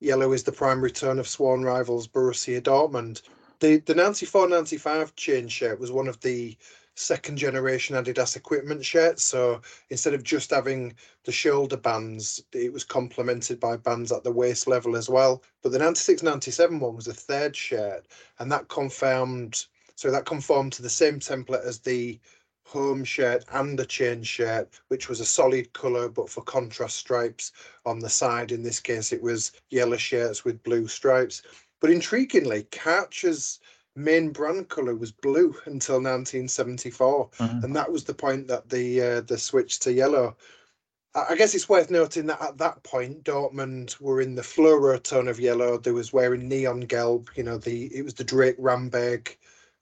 yellow 0.00 0.32
is 0.32 0.42
the 0.42 0.52
primary 0.52 0.90
tone 0.90 1.18
of 1.18 1.28
sworn 1.28 1.62
rivals 1.62 2.06
Borussia 2.06 2.60
Dortmund. 2.60 3.22
The 3.60 3.78
the 3.78 3.94
94 3.94 4.48
95 4.48 5.16
chain 5.16 5.48
shirt 5.48 5.80
was 5.80 5.92
one 5.92 6.08
of 6.08 6.20
the 6.20 6.56
second 6.94 7.36
generation 7.36 7.96
Adidas 7.96 8.36
equipment 8.36 8.84
shirt. 8.84 9.18
So 9.20 9.60
instead 9.90 10.14
of 10.14 10.22
just 10.22 10.50
having 10.50 10.94
the 11.24 11.32
shoulder 11.32 11.76
bands, 11.76 12.42
it 12.52 12.72
was 12.72 12.84
complemented 12.84 13.60
by 13.60 13.76
bands 13.76 14.12
at 14.12 14.24
the 14.24 14.32
waist 14.32 14.66
level 14.66 14.96
as 14.96 15.08
well. 15.08 15.42
But 15.62 15.72
the 15.72 15.78
96 15.78 16.22
97 16.22 16.80
one 16.80 16.96
was 16.96 17.08
a 17.08 17.14
third 17.14 17.56
shirt, 17.56 18.06
and 18.38 18.50
that 18.52 18.68
confirmed 18.68 19.66
so 19.96 20.10
that 20.10 20.26
conformed 20.26 20.72
to 20.74 20.82
the 20.82 20.90
same 20.90 21.20
template 21.20 21.64
as 21.64 21.78
the 21.78 22.18
home 22.64 23.04
shirt 23.04 23.44
and 23.52 23.78
the 23.78 23.86
chain 23.86 24.22
shirt, 24.22 24.68
which 24.88 25.08
was 25.08 25.20
a 25.20 25.24
solid 25.24 25.72
colour 25.72 26.08
but 26.08 26.28
for 26.28 26.42
contrast 26.42 26.96
stripes 26.96 27.52
on 27.86 27.98
the 27.98 28.08
side. 28.08 28.50
In 28.50 28.62
this 28.62 28.80
case, 28.80 29.12
it 29.12 29.22
was 29.22 29.52
yellow 29.70 29.96
shirts 29.96 30.44
with 30.44 30.62
blue 30.62 30.88
stripes. 30.88 31.42
But 31.80 31.90
intriguingly, 31.90 32.68
Karcher's 32.70 33.60
main 33.96 34.30
brand 34.30 34.68
colour 34.68 34.94
was 34.94 35.12
blue 35.12 35.54
until 35.66 36.00
1974 36.00 37.30
Mhm. 37.38 37.64
and 37.64 37.76
that 37.76 37.90
was 37.90 38.04
the 38.04 38.14
point 38.14 38.48
that 38.48 38.68
the 38.68 39.00
uh, 39.00 39.20
the 39.22 39.38
switch 39.38 39.78
to 39.80 39.92
yellow. 39.92 40.36
I 41.14 41.26
I 41.30 41.36
guess 41.36 41.54
it's 41.54 41.68
worth 41.68 41.90
noting 41.90 42.26
that 42.26 42.42
at 42.42 42.58
that 42.58 42.82
point, 42.82 43.24
Dortmund 43.24 44.00
were 44.00 44.20
in 44.20 44.34
the 44.34 44.42
fluoro 44.42 45.00
tone 45.02 45.28
of 45.28 45.38
yellow. 45.38 45.78
They 45.78 45.92
was 45.92 46.12
wearing 46.12 46.48
neon 46.48 46.84
gelb. 46.86 47.28
You 47.36 47.44
know, 47.44 47.58
the 47.58 47.86
it 47.94 48.02
was 48.02 48.14
the 48.14 48.24
Drake 48.24 48.58
Ramberg 48.58 49.36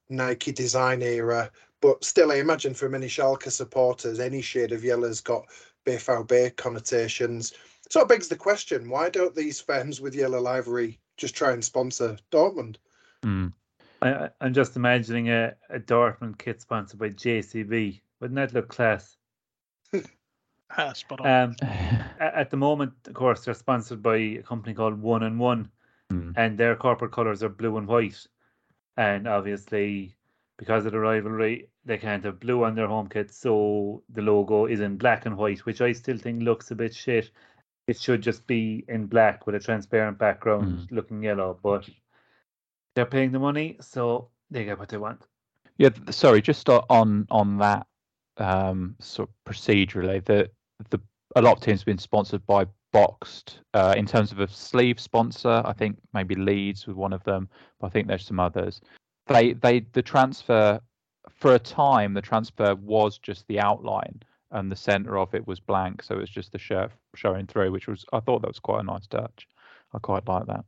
Nike 0.09 0.53
design 0.53 1.03
era. 1.03 1.51
But 1.81 2.05
still, 2.05 2.31
I 2.31 2.37
imagine 2.37 2.75
for 2.75 2.89
many 2.89 3.09
Schalke 3.09 3.51
supporters, 3.51 4.21
any 4.21 4.41
shade 4.43 4.73
of 4.73 4.85
yellow's 4.85 5.21
got 5.21 5.47
BVB 5.85 6.55
connotations. 6.57 7.53
So 7.91 8.03
it 8.03 8.09
begs 8.09 8.29
the 8.29 8.37
question: 8.37 8.89
Why 8.91 9.09
don't 9.09 9.35
these 9.35 9.61
firms 9.61 10.01
with 10.01 10.15
yellow 10.15 10.41
livery 10.41 11.01
just 11.17 11.35
try 11.35 11.53
and 11.53 11.65
sponsor 11.65 12.19
Dortmund? 12.31 12.77
Mm. 13.25 13.53
I, 14.03 14.09
I- 14.25 14.31
I'm 14.41 14.53
just 14.55 14.77
imagining 14.77 15.31
a, 15.31 15.55
a 15.71 15.79
Dortmund 15.79 16.39
kit 16.39 16.61
sponsored 16.61 16.99
by 16.99 17.11
JCB. 17.11 18.01
Wouldn't 18.21 18.37
that 18.37 18.55
look 18.55 18.69
class? 18.69 19.17
Ah, 20.75 20.95
spot 20.95 21.21
on. 21.21 21.27
Um, 21.51 21.57
a- 21.63 22.39
at 22.39 22.49
the 22.51 22.57
moment, 22.57 22.93
of 23.07 23.13
course, 23.13 23.45
they're 23.45 23.53
sponsored 23.53 24.03
by 24.03 24.17
a 24.17 24.43
company 24.43 24.75
called 24.75 25.01
One 25.01 25.23
and 25.23 25.39
One, 25.39 25.69
Mm. 26.11 26.33
and 26.37 26.57
their 26.59 26.77
corporate 26.77 27.13
colours 27.13 27.43
are 27.43 27.49
blue 27.49 27.77
and 27.79 27.87
white. 27.87 28.27
And 28.99 29.27
obviously, 29.29 30.15
because 30.59 30.85
of 30.87 30.93
the 30.93 30.99
rivalry, 30.99 31.69
they 31.87 31.97
can't 31.99 32.25
have 32.25 32.39
blue 32.41 32.65
on 32.65 32.75
their 32.75 32.87
home 32.87 33.09
kit, 33.09 33.33
so 33.33 34.03
the 34.11 34.21
logo 34.23 34.67
is 34.67 34.81
in 34.81 34.97
black 34.99 35.25
and 35.27 35.37
white, 35.39 35.65
which 35.67 35.81
I 35.81 35.93
still 35.93 36.19
think 36.19 36.43
looks 36.43 36.71
a 36.71 36.75
bit 36.75 36.95
shit. 36.95 37.31
It 37.87 37.99
should 38.01 38.23
just 38.23 38.47
be 38.47 38.85
in 38.89 39.07
black 39.07 39.47
with 39.47 39.55
a 39.55 39.61
transparent 39.61 40.19
background 40.19 40.89
looking 40.91 41.23
yellow, 41.23 41.59
but 41.63 41.89
they're 42.95 43.07
paying 43.07 43.33
the 43.33 43.39
money, 43.39 43.77
so 43.81 44.29
they 44.51 44.65
get 44.65 44.79
what 44.79 44.89
they 44.89 44.99
want. 44.99 45.23
Yeah, 45.79 45.91
sorry, 46.11 46.43
just 46.43 46.69
on 46.69 47.27
on 47.31 47.59
that 47.59 47.87
um, 48.37 48.97
sort 49.01 49.29
of 49.29 49.53
procedurally, 49.53 50.25
the 50.25 50.51
the 50.91 51.01
a 51.37 51.43
lot 51.43 51.57
of 51.57 51.63
teams 51.63 51.81
have 51.81 51.87
been 51.87 51.99
sponsored 51.99 52.45
by 52.47 52.67
BOXT 52.93 53.59
uh, 53.75 53.95
in 53.97 54.07
terms 54.07 54.33
of 54.33 54.41
a 54.41 54.49
sleeve 54.49 55.01
sponsor. 55.01 55.63
I 55.65 55.73
think 55.73 55.97
maybe 56.13 56.35
Leeds 56.35 56.87
was 56.87 56.97
one 56.97 57.13
of 57.13 57.25
them, 57.25 57.49
but 57.81 57.87
I 57.87 57.91
think 57.91 58.07
there's 58.07 58.27
some 58.27 58.41
others. 58.41 58.81
They 59.27 59.55
they 59.55 59.81
the 59.93 60.03
transfer 60.03 60.81
for 61.31 61.55
a 61.55 61.59
time 61.59 62.15
the 62.15 62.23
transfer 62.23 62.75
was 62.75 63.19
just 63.19 63.47
the 63.47 63.61
outline 63.61 64.23
and 64.51 64.71
the 64.71 64.77
center 64.77 65.17
of 65.19 65.35
it 65.35 65.47
was 65.47 65.61
blank, 65.61 66.03
so 66.03 66.17
it 66.17 66.21
was 66.21 66.31
just 66.31 66.53
the 66.53 66.59
shirt 66.59 66.91
showing 67.15 67.47
through, 67.47 67.73
which 67.73 67.89
was 67.89 68.05
I 68.13 68.21
thought 68.21 68.43
that 68.43 68.49
was 68.49 68.59
quite 68.59 68.81
a 68.81 68.85
nice 68.85 69.07
touch. 69.07 69.49
I 69.95 69.99
quite 69.99 70.29
like 70.29 70.47
that. 70.47 70.65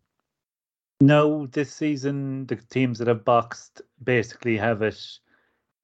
No, 1.01 1.47
this 1.47 1.73
season 1.73 2.47
the 2.47 2.57
teams 2.57 2.99
that 2.99 3.09
have 3.09 3.25
BOXT 3.25 3.81
basically 4.03 4.57
have 4.57 4.83
it. 4.83 5.01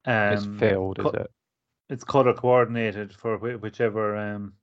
Um, 0.05 0.33
it's 0.33 0.45
filled, 0.45 0.99
is 0.99 1.13
it? 1.13 1.31
It's 1.89 2.03
color 2.03 2.33
coordinated 2.33 3.13
for 3.13 3.37
whi- 3.37 3.57
whichever 3.57 4.15
um 4.17 4.53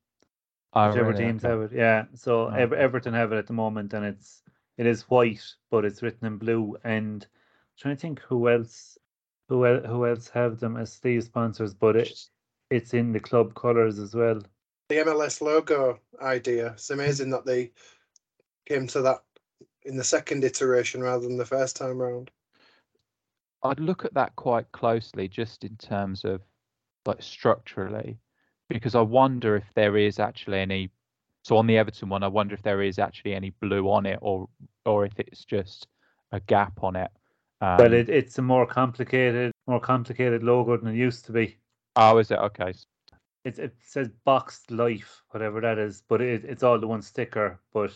Oh, 0.74 0.88
whichever 0.88 1.12
really? 1.12 1.24
teams 1.24 1.44
Okay. 1.44 1.52
have 1.52 1.62
it. 1.62 1.72
Yeah, 1.76 2.06
so 2.14 2.46
Oh, 2.48 2.54
Ever- 2.54 2.76
Everton 2.76 3.14
have 3.14 3.32
it 3.32 3.36
at 3.38 3.46
the 3.46 3.52
moment, 3.52 3.92
and 3.94 4.04
it's 4.04 4.42
it 4.78 4.86
is 4.86 5.02
white, 5.10 5.44
but 5.70 5.84
it's 5.84 6.02
written 6.02 6.26
in 6.26 6.38
blue. 6.38 6.76
And 6.84 7.24
I'm 7.24 7.28
trying 7.78 7.96
to 7.96 8.00
think 8.00 8.20
who 8.20 8.48
else 8.48 8.98
who 9.48 9.64
el- 9.66 9.86
who 9.86 10.06
else 10.06 10.28
have 10.28 10.60
them 10.60 10.76
as 10.76 10.92
sleeve 10.92 11.24
sponsors, 11.24 11.74
but 11.74 11.96
it 11.96 12.18
it's 12.70 12.94
in 12.94 13.12
the 13.12 13.20
club 13.20 13.54
colors 13.54 13.98
as 13.98 14.14
well. 14.14 14.40
the 14.88 14.96
MLS 14.96 15.40
logo 15.42 16.00
idea. 16.22 16.68
It's 16.72 16.90
amazing 16.90 17.30
that 17.30 17.44
they 17.44 17.72
came 18.66 18.86
to 18.88 19.02
that 19.02 19.22
in 19.84 19.96
the 19.96 20.04
second 20.04 20.44
iteration 20.44 21.02
rather 21.02 21.26
than 21.26 21.36
the 21.36 21.44
first 21.46 21.76
time 21.76 21.98
round. 21.98 22.30
I'd 23.62 23.80
look 23.80 24.04
at 24.04 24.14
that 24.14 24.36
quite 24.36 24.70
closely 24.72 25.28
just 25.28 25.64
in 25.64 25.76
terms 25.76 26.24
of 26.24 26.42
like 27.06 27.22
structurally, 27.22 28.18
because 28.68 28.94
I 28.94 29.00
wonder 29.00 29.56
if 29.56 29.64
there 29.74 29.96
is 29.96 30.18
actually 30.18 30.60
any. 30.60 30.90
So 31.44 31.56
on 31.56 31.66
the 31.66 31.78
Everton 31.78 32.08
one, 32.08 32.22
I 32.22 32.28
wonder 32.28 32.54
if 32.54 32.62
there 32.62 32.82
is 32.82 32.98
actually 32.98 33.34
any 33.34 33.50
blue 33.60 33.90
on 33.90 34.06
it, 34.06 34.18
or 34.22 34.48
or 34.84 35.04
if 35.06 35.18
it's 35.18 35.44
just 35.44 35.88
a 36.32 36.40
gap 36.40 36.82
on 36.82 36.96
it. 36.96 37.10
Um, 37.60 37.76
Well, 37.78 37.92
it, 37.94 38.08
it's 38.08 38.38
a 38.38 38.42
more 38.42 38.66
complicated 38.66 39.52
more 39.66 39.80
complicated 39.80 40.42
logo 40.42 40.76
than 40.76 40.94
it 40.94 40.96
used 40.98 41.24
to 41.26 41.32
be. 41.32 41.58
oh, 41.96 42.18
is 42.18 42.30
it 42.30 42.38
okay? 42.38 42.72
It 43.44 43.58
it 43.58 43.76
says 43.82 44.10
BOXT 44.26 44.70
life, 44.70 45.22
whatever 45.30 45.60
that 45.60 45.78
is, 45.78 46.02
but 46.08 46.20
it, 46.20 46.44
it's 46.44 46.62
all 46.62 46.78
the 46.78 46.86
one 46.86 47.02
sticker. 47.02 47.58
But 47.72 47.92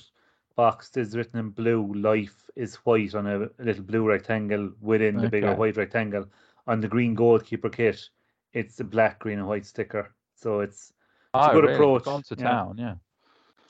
BOXT 0.56 0.96
is 0.98 1.16
written 1.16 1.38
in 1.38 1.50
blue, 1.50 1.92
life 1.94 2.48
is 2.56 2.76
white 2.76 3.14
on 3.14 3.26
a, 3.26 3.42
a 3.42 3.48
little 3.64 3.84
blue 3.84 4.06
rectangle 4.06 4.70
within 4.80 5.16
the 5.16 5.28
bigger 5.28 5.54
white 5.54 5.76
rectangle. 5.76 6.26
On 6.66 6.80
the 6.80 6.88
green 6.88 7.14
goalkeeper 7.14 7.68
kit, 7.70 8.08
it's 8.52 8.78
a 8.80 8.84
black, 8.84 9.18
green, 9.18 9.38
and 9.38 9.48
white 9.48 9.66
sticker. 9.66 10.14
So 10.36 10.60
it's 10.60 10.92
Oh, 11.34 11.52
good 11.52 11.64
really? 11.64 11.74
approach, 11.74 12.04
Gone 12.04 12.22
to 12.24 12.36
yeah. 12.38 12.44
town, 12.50 12.76
yeah. 12.78 12.94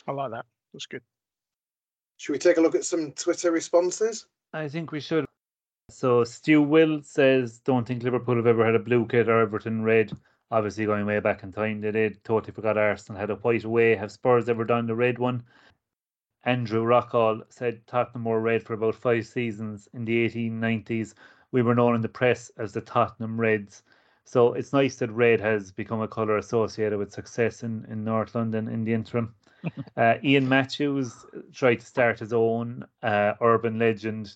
I 0.08 0.12
like 0.12 0.32
that. 0.32 0.44
That's 0.72 0.86
good. 0.86 1.02
Should 2.16 2.32
we 2.32 2.38
take 2.38 2.56
a 2.56 2.60
look 2.60 2.74
at 2.74 2.84
some 2.84 3.12
Twitter 3.12 3.52
responses? 3.52 4.26
I 4.52 4.68
think 4.68 4.90
we 4.92 5.00
should. 5.00 5.24
So 5.90 6.24
Stu 6.24 6.62
Will 6.62 7.02
says, 7.02 7.60
"Don't 7.60 7.86
think 7.86 8.02
Liverpool 8.02 8.36
have 8.36 8.46
ever 8.46 8.64
had 8.64 8.74
a 8.74 8.78
blue 8.80 9.06
kit 9.06 9.28
or 9.28 9.40
Everton 9.40 9.84
red. 9.84 10.12
Obviously, 10.50 10.86
going 10.86 11.06
way 11.06 11.20
back 11.20 11.42
in 11.42 11.52
time, 11.52 11.80
they 11.80 11.92
did. 11.92 12.22
Totally 12.24 12.52
forgot 12.52 12.76
Arsenal 12.76 13.20
had 13.20 13.30
a 13.30 13.36
white 13.36 13.64
away. 13.64 13.94
Have 13.94 14.12
Spurs 14.12 14.48
ever 14.48 14.64
done 14.64 14.86
the 14.86 14.94
red 14.94 15.18
one?" 15.18 15.42
Andrew 16.44 16.82
Rockall 16.82 17.42
said 17.48 17.86
Tottenham 17.86 18.24
wore 18.24 18.40
red 18.40 18.62
for 18.62 18.74
about 18.74 18.96
five 18.96 19.26
seasons 19.26 19.88
in 19.94 20.04
the 20.04 20.28
1890s. 20.28 21.14
We 21.52 21.62
were 21.62 21.74
known 21.74 21.94
in 21.94 22.00
the 22.00 22.08
press 22.08 22.50
as 22.56 22.72
the 22.72 22.80
Tottenham 22.80 23.40
Reds. 23.40 23.82
So 24.24 24.54
it's 24.54 24.72
nice 24.72 24.96
that 24.96 25.10
red 25.10 25.40
has 25.40 25.70
become 25.70 26.00
a 26.00 26.08
colour 26.08 26.38
associated 26.38 26.98
with 26.98 27.12
success 27.12 27.62
in, 27.62 27.84
in 27.88 28.04
North 28.04 28.34
London 28.34 28.68
in 28.68 28.84
the 28.84 28.92
interim. 28.92 29.34
uh, 29.96 30.14
Ian 30.24 30.48
Matthews 30.48 31.14
tried 31.52 31.80
to 31.80 31.86
start 31.86 32.18
his 32.18 32.32
own 32.32 32.84
uh, 33.02 33.34
urban 33.40 33.78
legend. 33.78 34.34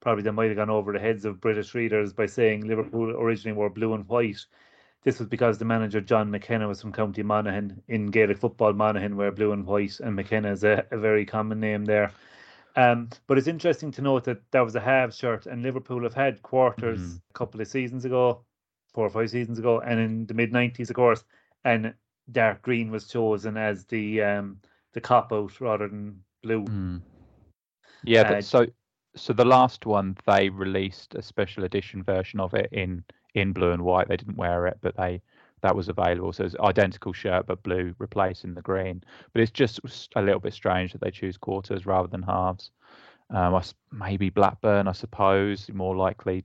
Probably 0.00 0.22
that 0.22 0.32
might 0.32 0.48
have 0.48 0.56
gone 0.56 0.70
over 0.70 0.92
the 0.92 0.98
heads 0.98 1.24
of 1.24 1.40
British 1.40 1.74
readers 1.74 2.12
by 2.12 2.26
saying 2.26 2.66
Liverpool 2.66 3.10
originally 3.10 3.56
wore 3.56 3.70
blue 3.70 3.94
and 3.94 4.08
white. 4.08 4.44
This 5.04 5.18
was 5.18 5.28
because 5.28 5.58
the 5.58 5.64
manager 5.64 6.00
John 6.00 6.30
McKenna 6.30 6.68
was 6.68 6.80
from 6.80 6.92
County 6.92 7.22
Monaghan 7.22 7.82
in 7.88 8.06
Gaelic 8.06 8.38
football. 8.38 8.72
Monaghan 8.72 9.16
wear 9.16 9.32
blue 9.32 9.52
and 9.52 9.66
white, 9.66 9.98
and 10.00 10.14
McKenna 10.14 10.52
is 10.52 10.62
a, 10.62 10.86
a 10.92 10.98
very 10.98 11.26
common 11.26 11.58
name 11.58 11.84
there. 11.84 12.12
Um, 12.76 13.10
but 13.26 13.36
it's 13.36 13.48
interesting 13.48 13.90
to 13.92 14.02
note 14.02 14.24
that 14.24 14.50
that 14.52 14.60
was 14.60 14.76
a 14.76 14.80
half 14.80 15.12
shirt, 15.12 15.46
and 15.46 15.62
Liverpool 15.62 16.02
have 16.04 16.14
had 16.14 16.42
quarters 16.42 17.00
Mhm. 17.00 17.20
a 17.30 17.32
couple 17.34 17.60
of 17.60 17.66
seasons 17.66 18.04
ago, 18.04 18.44
four 18.94 19.06
or 19.06 19.10
five 19.10 19.30
seasons 19.30 19.58
ago, 19.58 19.80
and 19.80 19.98
in 20.00 20.26
the 20.26 20.34
mid 20.34 20.52
'90s, 20.52 20.88
of 20.88 20.96
course, 20.96 21.24
and 21.64 21.94
dark 22.30 22.62
green 22.62 22.90
was 22.90 23.08
chosen 23.08 23.56
as 23.56 23.84
the 23.86 24.22
um, 24.22 24.60
the 24.92 25.00
cop 25.00 25.32
out 25.32 25.60
rather 25.60 25.88
than 25.88 26.22
blue. 26.42 26.64
Mm. 26.64 27.02
Yeah, 28.04 28.22
Uh, 28.22 28.34
but 28.34 28.44
so 28.44 28.66
so 29.16 29.32
the 29.32 29.44
last 29.44 29.84
one 29.84 30.16
they 30.26 30.48
released 30.48 31.14
a 31.14 31.22
special 31.22 31.64
edition 31.64 32.02
version 32.02 32.40
of 32.40 32.54
it 32.54 32.68
in 32.72 33.04
in 33.34 33.52
blue 33.52 33.72
and 33.72 33.82
white. 33.82 34.08
They 34.08 34.16
didn't 34.16 34.36
wear 34.36 34.66
it, 34.66 34.78
but 34.80 34.96
they 34.96 35.22
that 35.62 35.76
was 35.76 35.88
available. 35.88 36.32
So 36.32 36.44
it's 36.44 36.56
identical 36.58 37.12
shirt 37.12 37.46
but 37.46 37.62
blue 37.62 37.94
replacing 37.98 38.54
the 38.54 38.62
green. 38.62 39.02
But 39.32 39.42
it's 39.42 39.52
just 39.52 39.80
a 40.16 40.22
little 40.22 40.40
bit 40.40 40.54
strange 40.54 40.92
that 40.92 41.00
they 41.00 41.10
choose 41.10 41.36
quarters 41.36 41.86
rather 41.86 42.08
than 42.08 42.22
halves. 42.22 42.70
Um, 43.30 43.54
I 43.54 43.62
maybe 43.90 44.28
Blackburn, 44.28 44.88
I 44.88 44.92
suppose, 44.92 45.70
more 45.72 45.96
likely 45.96 46.44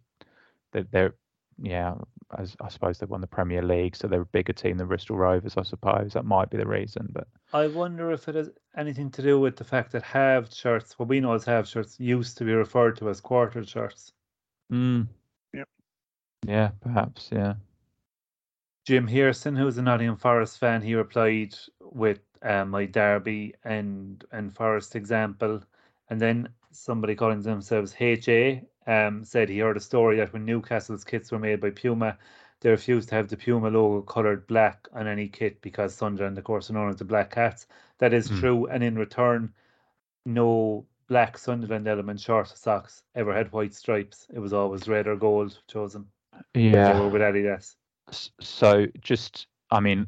that 0.72 0.92
they're 0.92 1.16
yeah. 1.62 1.96
As 2.38 2.58
I 2.60 2.68
suppose 2.68 3.00
they 3.00 3.06
won 3.06 3.22
the 3.22 3.28
Premier 3.28 3.62
League, 3.62 3.96
so 3.96 4.08
they're 4.08 4.22
a 4.22 4.26
bigger 4.26 4.52
team 4.52 4.78
than 4.78 4.88
Bristol 4.88 5.16
Rovers. 5.16 5.56
I 5.56 5.64
suppose 5.64 6.12
that 6.14 6.26
might 6.26 6.50
be 6.50 6.58
the 6.58 6.68
reason. 6.68 7.08
But 7.14 7.26
I 7.54 7.68
wonder 7.68 8.12
if 8.12 8.28
it 8.28 8.36
has 8.36 8.50
anything 8.76 9.10
to 9.12 9.22
do 9.22 9.40
with 9.40 9.56
the 9.56 9.64
fact 9.64 9.94
that 9.94 10.04
halved 10.04 10.54
shirts, 10.54 11.00
what 11.00 11.08
we 11.08 11.22
know 11.22 11.34
as 11.34 11.46
halved 11.46 11.70
shirts, 11.70 11.98
used 12.00 12.38
to 12.38 12.44
be 12.44 12.54
referred 12.54 12.98
to 12.98 13.10
as 13.10 13.22
quarter 13.22 13.66
shirts. 13.66 14.12
mm. 14.72 15.08
Yeah, 16.46 16.72
perhaps 16.82 17.30
yeah. 17.32 17.56
Jim 18.86 19.06
Hearson, 19.08 19.56
who's 19.56 19.78
a 19.78 19.84
Nottingham 19.84 20.16
Forest 20.18 20.58
fan, 20.58 20.82
he 20.82 20.96
replied 20.96 21.56
with 21.80 22.22
uh, 22.42 22.66
my 22.66 22.86
Derby 22.86 23.54
and 23.64 24.24
and 24.32 24.56
Forest 24.56 24.96
example, 24.96 25.62
and 26.10 26.20
then 26.20 26.50
somebody 26.72 27.14
calling 27.16 27.42
themselves 27.42 27.94
HA 28.00 28.64
um, 28.88 29.24
said 29.24 29.50
he 29.50 29.60
heard 29.60 29.78
a 29.78 29.80
story 29.80 30.18
that 30.18 30.34
when 30.34 30.44
Newcastle's 30.46 31.04
kits 31.04 31.32
were 31.32 31.38
made 31.38 31.60
by 31.60 31.70
Puma, 31.70 32.18
they 32.62 32.70
refused 32.72 33.10
to 33.10 33.16
have 33.16 33.28
the 33.28 33.38
Puma 33.38 33.70
logo 33.70 34.02
coloured 34.02 34.48
black 34.48 34.88
on 34.94 35.06
any 35.06 35.28
kit 35.28 35.62
because 35.62 35.94
Sunderland, 35.94 36.38
of 36.38 36.44
course, 36.46 36.70
are 36.70 36.74
known 36.74 36.90
as 36.90 36.96
the 36.98 37.06
Black 37.06 37.30
Cats. 37.30 37.68
That 38.00 38.14
is 38.14 38.30
Mm. 38.30 38.40
true, 38.40 38.66
and 38.68 38.84
in 38.84 38.98
return, 38.98 39.54
no 40.26 40.88
black 41.08 41.38
Sunderland 41.38 41.88
element 41.88 42.20
short 42.20 42.48
socks 42.48 43.04
ever 43.16 43.34
had 43.34 43.52
white 43.52 43.74
stripes. 43.74 44.28
It 44.34 44.40
was 44.40 44.54
always 44.54 44.88
red 44.88 45.08
or 45.08 45.16
gold 45.18 45.60
chosen. 45.68 46.08
Yeah. 46.54 47.00
with 47.08 47.22
Adidas. 47.22 47.76
So 48.40 48.88
just, 49.02 49.48
I 49.72 49.80
mean, 49.80 50.08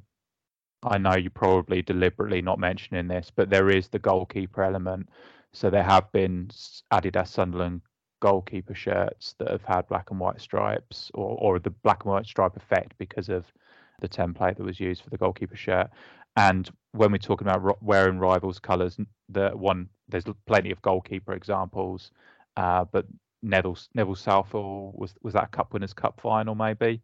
I 0.83 0.97
know 0.97 1.15
you're 1.15 1.31
probably 1.31 1.81
deliberately 1.81 2.41
not 2.41 2.59
mentioning 2.59 3.07
this, 3.07 3.31
but 3.35 3.49
there 3.49 3.69
is 3.69 3.89
the 3.89 3.99
goalkeeper 3.99 4.63
element. 4.63 5.09
So 5.51 5.69
there 5.69 5.83
have 5.83 6.11
been 6.11 6.49
Adidas 6.93 7.27
Sunderland 7.27 7.81
goalkeeper 8.21 8.75
shirts 8.75 9.35
that 9.39 9.49
have 9.49 9.63
had 9.63 9.87
black 9.87 10.11
and 10.11 10.19
white 10.19 10.39
stripes, 10.41 11.11
or 11.13 11.37
or 11.39 11.59
the 11.59 11.69
black 11.69 12.03
and 12.03 12.13
white 12.13 12.25
stripe 12.25 12.55
effect 12.55 12.93
because 12.97 13.29
of 13.29 13.45
the 14.01 14.09
template 14.09 14.57
that 14.57 14.63
was 14.63 14.79
used 14.79 15.01
for 15.01 15.09
the 15.09 15.17
goalkeeper 15.17 15.55
shirt. 15.55 15.89
And 16.35 16.69
when 16.91 17.11
we're 17.11 17.17
talking 17.17 17.47
about 17.47 17.81
wearing 17.83 18.19
rivals' 18.19 18.59
colours, 18.59 18.97
the 19.27 19.49
one 19.49 19.89
there's 20.07 20.25
plenty 20.45 20.71
of 20.71 20.81
goalkeeper 20.81 21.33
examples, 21.33 22.11
uh, 22.55 22.85
but 22.85 23.05
Neville 23.41 23.77
Neville 23.93 24.15
Southall 24.15 24.93
was 24.95 25.13
was 25.21 25.33
that 25.33 25.45
a 25.45 25.47
Cup 25.47 25.73
Winners' 25.73 25.93
Cup 25.93 26.19
final 26.21 26.55
maybe? 26.55 27.01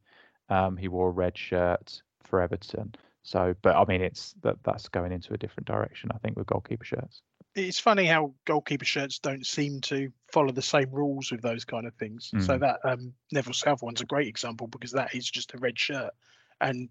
Um, 0.49 0.77
he 0.77 0.87
wore 0.87 1.09
a 1.09 1.11
red 1.11 1.37
shirt 1.37 2.01
for 2.23 2.41
Everton. 2.41 2.93
So, 3.23 3.55
but 3.61 3.75
I 3.75 3.85
mean, 3.85 4.01
it's 4.01 4.33
that 4.43 4.57
that's 4.63 4.87
going 4.89 5.11
into 5.11 5.33
a 5.33 5.37
different 5.37 5.67
direction. 5.67 6.11
I 6.13 6.17
think 6.19 6.37
with 6.37 6.47
goalkeeper 6.47 6.85
shirts. 6.85 7.21
It's 7.55 7.79
funny 7.79 8.05
how 8.05 8.33
goalkeeper 8.45 8.85
shirts 8.85 9.17
don't 9.17 9.45
seem 9.45 9.79
to 9.81 10.11
follow 10.31 10.51
the 10.51 10.61
same 10.61 10.91
rules 10.91 11.31
with 11.31 11.41
those 11.41 11.63
kind 11.63 11.87
of 11.87 11.93
things. 11.95 12.33
So 12.39 12.57
Mm. 12.57 12.59
that 12.59 12.79
um, 12.83 13.13
Neville 13.31 13.53
South 13.53 13.81
one's 13.81 14.01
a 14.01 14.05
great 14.05 14.27
example 14.27 14.67
because 14.67 14.91
that 14.91 15.15
is 15.15 15.29
just 15.29 15.53
a 15.53 15.57
red 15.57 15.79
shirt, 15.79 16.13
and 16.59 16.89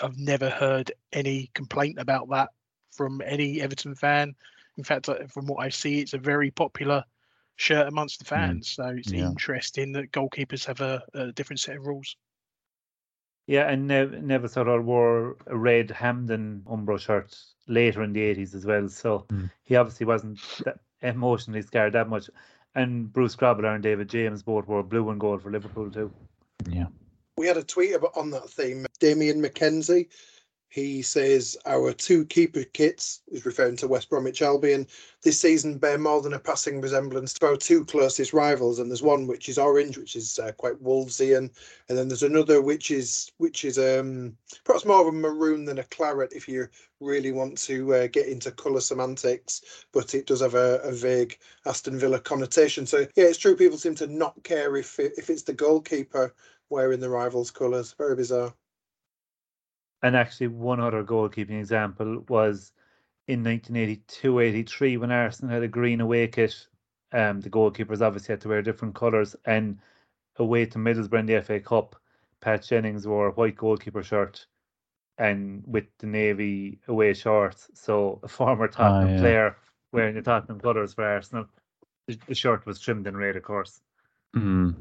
I've 0.00 0.18
never 0.18 0.48
heard 0.50 0.90
any 1.12 1.50
complaint 1.54 1.98
about 1.98 2.30
that 2.30 2.48
from 2.92 3.20
any 3.24 3.60
Everton 3.60 3.94
fan. 3.94 4.34
In 4.78 4.84
fact, 4.84 5.08
uh, 5.08 5.26
from 5.28 5.46
what 5.46 5.64
I 5.64 5.68
see, 5.68 6.00
it's 6.00 6.14
a 6.14 6.18
very 6.18 6.50
popular 6.50 7.04
shirt 7.56 7.88
amongst 7.88 8.18
the 8.18 8.24
fans. 8.24 8.68
So 8.68 8.84
it's 8.88 9.10
Yeah. 9.10 9.26
interesting 9.26 9.92
that 9.92 10.12
goalkeepers 10.12 10.64
have 10.66 10.80
a, 10.80 11.02
a 11.14 11.32
different 11.32 11.60
set 11.60 11.76
of 11.76 11.86
rules. 11.86 12.16
Yeah, 13.46 13.68
and 13.70 13.86
Nev- 13.86 14.22
Neville 14.22 14.48
Southall 14.48 14.80
wore 14.80 15.36
a 15.46 15.56
red 15.56 15.90
Hamden 15.90 16.62
Umbro 16.66 16.98
shirt 16.98 17.38
later 17.68 18.02
in 18.02 18.12
the 18.12 18.20
80s 18.20 18.54
as 18.54 18.66
well. 18.66 18.88
So 18.88 19.20
Mm. 19.28 19.50
he 19.62 19.76
obviously 19.76 20.06
wasn't 20.06 20.40
that 20.64 20.80
emotionally 21.02 21.62
scared 21.62 21.92
that 21.92 22.08
much. 22.08 22.28
And 22.74 23.10
Bruce 23.12 23.36
Grobbelaar 23.36 23.74
and 23.74 23.82
David 23.82 24.08
James 24.08 24.42
both 24.42 24.66
wore 24.66 24.82
blue 24.82 25.08
and 25.10 25.20
gold 25.20 25.42
for 25.42 25.50
Liverpool 25.50 25.90
too. 25.90 26.12
Yeah. 26.68 26.86
We 27.38 27.46
had 27.46 27.56
a 27.56 27.62
tweet 27.62 27.94
about 27.94 28.16
on 28.16 28.30
that 28.30 28.48
theme. 28.50 28.86
Damien 28.98 29.40
McKenzie, 29.42 30.08
he 30.68 31.00
says 31.00 31.56
our 31.64 31.92
two 31.92 32.24
keeper 32.26 32.64
kits 32.64 33.22
is 33.28 33.46
referring 33.46 33.76
to 33.76 33.88
West 33.88 34.10
Bromwich 34.10 34.42
Albion 34.42 34.86
this 35.22 35.40
season 35.40 35.78
bear 35.78 35.98
more 35.98 36.20
than 36.22 36.34
a 36.34 36.38
passing 36.38 36.80
resemblance 36.80 37.32
to 37.32 37.46
our 37.46 37.56
two 37.56 37.84
closest 37.84 38.32
rivals. 38.32 38.78
And 38.78 38.90
there's 38.90 39.02
one 39.02 39.26
which 39.26 39.48
is 39.48 39.58
orange, 39.58 39.96
which 39.96 40.14
is 40.16 40.38
uh, 40.38 40.52
quite 40.52 40.82
Wolvesian, 40.82 41.50
and 41.88 41.98
then 41.98 42.08
there's 42.08 42.22
another 42.22 42.60
which 42.60 42.90
is 42.90 43.32
which 43.38 43.64
is 43.64 43.78
um, 43.78 44.36
perhaps 44.64 44.84
more 44.84 45.00
of 45.00 45.08
a 45.08 45.12
maroon 45.12 45.64
than 45.64 45.78
a 45.78 45.84
claret 45.84 46.32
if 46.32 46.46
you 46.48 46.68
really 47.00 47.32
want 47.32 47.58
to 47.58 47.94
uh, 47.94 48.06
get 48.06 48.26
into 48.26 48.50
colour 48.50 48.80
semantics. 48.80 49.62
But 49.92 50.14
it 50.14 50.26
does 50.26 50.42
have 50.42 50.54
a, 50.54 50.80
a 50.82 50.92
vague 50.92 51.38
Aston 51.64 51.98
Villa 51.98 52.20
connotation. 52.20 52.86
So 52.86 52.98
yeah, 53.16 53.24
it's 53.24 53.38
true. 53.38 53.56
People 53.56 53.78
seem 53.78 53.94
to 53.96 54.06
not 54.06 54.42
care 54.44 54.76
if 54.76 54.98
it, 54.98 55.12
if 55.16 55.30
it's 55.30 55.42
the 55.42 55.54
goalkeeper 55.54 56.34
wearing 56.70 57.00
the 57.00 57.10
rivals' 57.10 57.50
colours. 57.50 57.94
Very 57.96 58.16
bizarre. 58.16 58.52
And 60.02 60.14
actually, 60.16 60.48
one 60.48 60.80
other 60.80 61.02
goalkeeping 61.02 61.58
example 61.58 62.24
was 62.28 62.72
in 63.28 63.42
1982 63.42 64.40
83 64.40 64.96
when 64.98 65.10
Arsenal 65.10 65.54
had 65.54 65.62
a 65.62 65.68
green 65.68 66.00
away 66.00 66.28
kit. 66.28 66.66
Um, 67.12 67.40
the 67.40 67.50
goalkeepers 67.50 68.00
obviously 68.00 68.32
had 68.32 68.40
to 68.42 68.48
wear 68.48 68.62
different 68.62 68.94
colours. 68.94 69.34
And 69.44 69.78
away 70.36 70.66
to 70.66 70.78
Middlesbrough 70.78 71.20
in 71.20 71.26
the 71.26 71.42
FA 71.42 71.60
Cup, 71.60 71.96
Pat 72.40 72.62
Jennings 72.62 73.06
wore 73.06 73.28
a 73.28 73.32
white 73.32 73.56
goalkeeper 73.56 74.02
shirt 74.02 74.46
and 75.18 75.62
with 75.66 75.84
the 75.98 76.06
navy 76.06 76.78
away 76.88 77.14
shorts. 77.14 77.70
So 77.74 78.20
a 78.22 78.28
former 78.28 78.68
Tottenham 78.68 79.14
yeah. 79.14 79.20
player 79.20 79.56
wearing 79.92 80.14
the 80.14 80.22
Tottenham 80.22 80.60
colours 80.60 80.94
for 80.94 81.04
Arsenal. 81.04 81.46
The, 82.06 82.18
the 82.28 82.34
shirt 82.34 82.66
was 82.66 82.80
trimmed 82.80 83.06
in 83.06 83.16
red, 83.16 83.36
of 83.36 83.42
course. 83.42 83.80
Mm. 84.36 84.74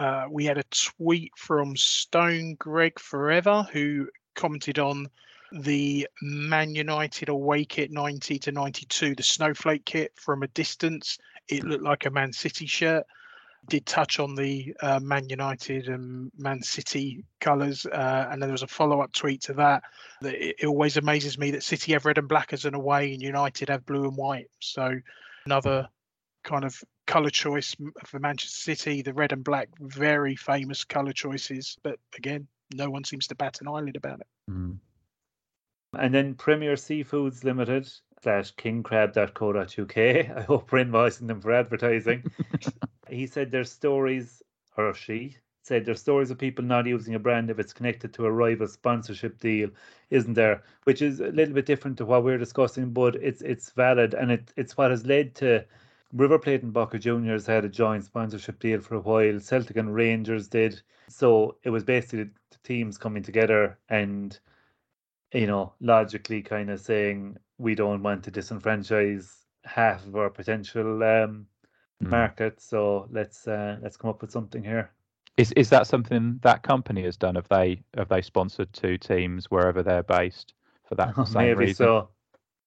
Uh, 0.00 0.26
we 0.30 0.44
had 0.44 0.58
a 0.58 0.64
tweet 0.70 1.32
from 1.36 1.76
Stone 1.76 2.54
Greg 2.54 2.98
Forever 2.98 3.66
who 3.72 4.08
commented 4.34 4.78
on 4.78 5.08
the 5.52 6.06
Man 6.22 6.74
United 6.74 7.28
away 7.28 7.64
kit 7.64 7.90
90 7.90 8.38
to 8.40 8.52
92, 8.52 9.14
the 9.14 9.22
snowflake 9.22 9.84
kit 9.84 10.12
from 10.16 10.42
a 10.42 10.48
distance. 10.48 11.18
It 11.48 11.64
looked 11.64 11.84
like 11.84 12.06
a 12.06 12.10
Man 12.10 12.32
City 12.32 12.66
shirt. 12.66 13.04
Did 13.68 13.86
touch 13.86 14.20
on 14.20 14.34
the 14.34 14.74
uh, 14.80 15.00
Man 15.00 15.28
United 15.28 15.88
and 15.88 16.30
Man 16.38 16.62
City 16.62 17.24
colours, 17.40 17.84
uh, 17.86 18.28
and 18.30 18.40
then 18.40 18.48
there 18.48 18.52
was 18.52 18.62
a 18.62 18.68
follow-up 18.68 19.12
tweet 19.12 19.42
to 19.42 19.52
that. 19.54 19.82
That 20.22 20.34
it, 20.34 20.56
it 20.60 20.66
always 20.66 20.96
amazes 20.96 21.38
me 21.38 21.50
that 21.50 21.64
City 21.64 21.92
have 21.92 22.06
red 22.06 22.18
and 22.18 22.28
black 22.28 22.52
as 22.52 22.64
an 22.64 22.74
away, 22.74 23.12
and 23.12 23.20
United 23.20 23.68
have 23.68 23.84
blue 23.84 24.04
and 24.04 24.16
white. 24.16 24.48
So 24.60 24.98
another 25.44 25.88
kind 26.44 26.64
of 26.64 26.82
color 27.08 27.30
choice 27.30 27.74
for 28.04 28.20
Manchester 28.20 28.60
City, 28.60 29.02
the 29.02 29.14
red 29.14 29.32
and 29.32 29.42
black, 29.42 29.70
very 29.80 30.36
famous 30.36 30.84
color 30.84 31.12
choices. 31.12 31.76
But 31.82 31.98
again, 32.16 32.46
no 32.74 32.90
one 32.90 33.02
seems 33.02 33.26
to 33.28 33.34
bat 33.34 33.60
an 33.60 33.66
eyelid 33.66 33.96
about 33.96 34.20
it. 34.20 34.26
Mm. 34.48 34.76
And 35.98 36.14
then 36.14 36.34
Premier 36.34 36.74
Seafoods 36.74 37.42
Limited 37.42 37.90
slash 38.22 38.54
kingcrab.co.uk. 38.54 39.96
I 40.36 40.42
hope 40.42 40.70
we're 40.70 40.84
invoicing 40.84 41.26
them 41.26 41.40
for 41.40 41.52
advertising. 41.52 42.30
he 43.08 43.26
said 43.26 43.50
there's 43.50 43.72
stories, 43.72 44.42
or 44.76 44.92
she 44.92 45.38
said 45.62 45.86
there's 45.86 46.00
stories 46.00 46.30
of 46.30 46.38
people 46.38 46.64
not 46.64 46.86
using 46.86 47.14
a 47.14 47.18
brand 47.18 47.50
if 47.50 47.58
it's 47.58 47.72
connected 47.72 48.12
to 48.12 48.26
a 48.26 48.30
rival 48.30 48.68
sponsorship 48.68 49.40
deal, 49.40 49.70
isn't 50.10 50.34
there? 50.34 50.62
Which 50.84 51.00
is 51.00 51.20
a 51.20 51.28
little 51.28 51.54
bit 51.54 51.66
different 51.66 51.96
to 51.98 52.04
what 52.04 52.22
we're 52.22 52.38
discussing, 52.38 52.90
but 52.90 53.16
it's 53.16 53.40
it's 53.40 53.70
valid 53.70 54.12
and 54.12 54.30
it, 54.30 54.52
it's 54.56 54.76
what 54.76 54.90
has 54.90 55.06
led 55.06 55.34
to 55.36 55.64
River 56.12 56.38
Plate 56.38 56.62
and 56.62 56.72
Boca 56.72 56.98
Juniors 56.98 57.46
had 57.46 57.64
a 57.64 57.68
joint 57.68 58.04
sponsorship 58.04 58.58
deal 58.60 58.80
for 58.80 58.94
a 58.94 59.00
while. 59.00 59.40
Celtic 59.40 59.76
and 59.76 59.94
Rangers 59.94 60.48
did. 60.48 60.80
So 61.08 61.56
it 61.64 61.70
was 61.70 61.84
basically 61.84 62.24
the 62.24 62.58
teams 62.64 62.98
coming 62.98 63.22
together 63.22 63.78
and 63.88 64.38
you 65.32 65.46
know, 65.46 65.72
logically 65.80 66.42
kind 66.42 66.70
of 66.70 66.80
saying 66.80 67.36
we 67.58 67.74
don't 67.74 68.02
want 68.02 68.24
to 68.24 68.30
disenfranchise 68.30 69.30
half 69.64 70.06
of 70.06 70.16
our 70.16 70.30
potential 70.30 71.02
um, 71.02 71.46
mm. 72.02 72.08
market. 72.08 72.60
So 72.60 73.08
let's 73.10 73.46
uh, 73.46 73.76
let's 73.82 73.96
come 73.96 74.10
up 74.10 74.22
with 74.22 74.30
something 74.30 74.62
here. 74.62 74.90
Is 75.36 75.52
is 75.52 75.70
that 75.70 75.86
something 75.86 76.38
that 76.42 76.62
company 76.62 77.02
has 77.04 77.16
done? 77.16 77.34
Have 77.34 77.48
they 77.48 77.82
have 77.96 78.08
they 78.08 78.22
sponsored 78.22 78.72
two 78.72 78.96
teams 78.96 79.50
wherever 79.50 79.82
they're 79.82 80.02
based 80.02 80.54
for 80.88 80.94
that 80.94 81.14
same 81.26 81.42
Maybe 81.42 81.66
reason? 81.66 81.74
so. 81.74 82.08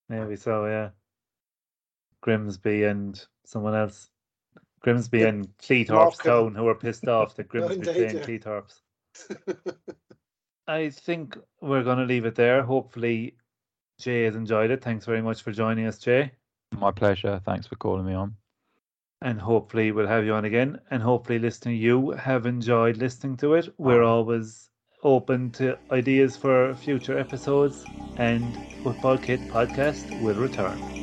Maybe 0.10 0.36
so. 0.36 0.66
Yeah. 0.66 0.90
Grimsby 2.22 2.84
and 2.84 3.24
someone 3.46 3.76
else. 3.76 4.10
Grimsby 4.82 5.20
yeah. 5.20 5.28
and 5.28 5.58
Cleethorpes 5.58 6.24
Town 6.24 6.56
who 6.56 6.64
were 6.64 6.76
pissed 6.76 7.08
off 7.08 7.36
that 7.36 7.50
Grimsby 7.50 7.78
no, 7.78 7.94
playing 7.94 8.18
yeah. 8.18 8.24
Cleethorpes. 8.24 8.82
I 10.68 10.90
think 10.90 11.38
we're 11.62 11.84
going 11.84 11.98
to 11.98 12.06
leave 12.06 12.26
it 12.26 12.36
there. 12.36 12.64
Hopefully, 12.64 13.36
Jay 14.00 14.24
has 14.24 14.36
enjoyed 14.36 14.72
it. 14.72 14.84
Thanks 14.84 15.06
very 15.06 15.22
much 15.22 15.42
for 15.42 15.52
joining 15.52 15.86
us, 15.86 16.00
Jay. 16.00 16.32
My 16.78 16.92
pleasure. 16.92 17.42
Thanks 17.46 17.68
for 17.68 17.76
calling 17.76 18.06
me 18.06 18.14
on. 18.14 18.36
And 19.22 19.40
hopefully, 19.40 19.92
we'll 19.92 20.08
have 20.08 20.26
you 20.26 20.34
on 20.34 20.46
again. 20.46 20.80
And 20.90 21.04
hopefully, 21.04 21.40
listening, 21.40 21.78
you 21.78 22.12
have 22.12 22.46
enjoyed 22.46 22.98
listening 22.98 23.38
to 23.38 23.54
it. 23.56 23.70
We're 23.78 24.04
always 24.04 24.70
open 25.04 25.52
to 25.52 25.78
ideas 25.92 26.38
for 26.38 26.74
future 26.76 27.18
episodes, 27.18 27.86
and 28.18 28.58
Football 28.84 29.18
Kit 29.18 29.42
podcast 29.42 30.22
will 30.22 30.36
return. 30.36 31.01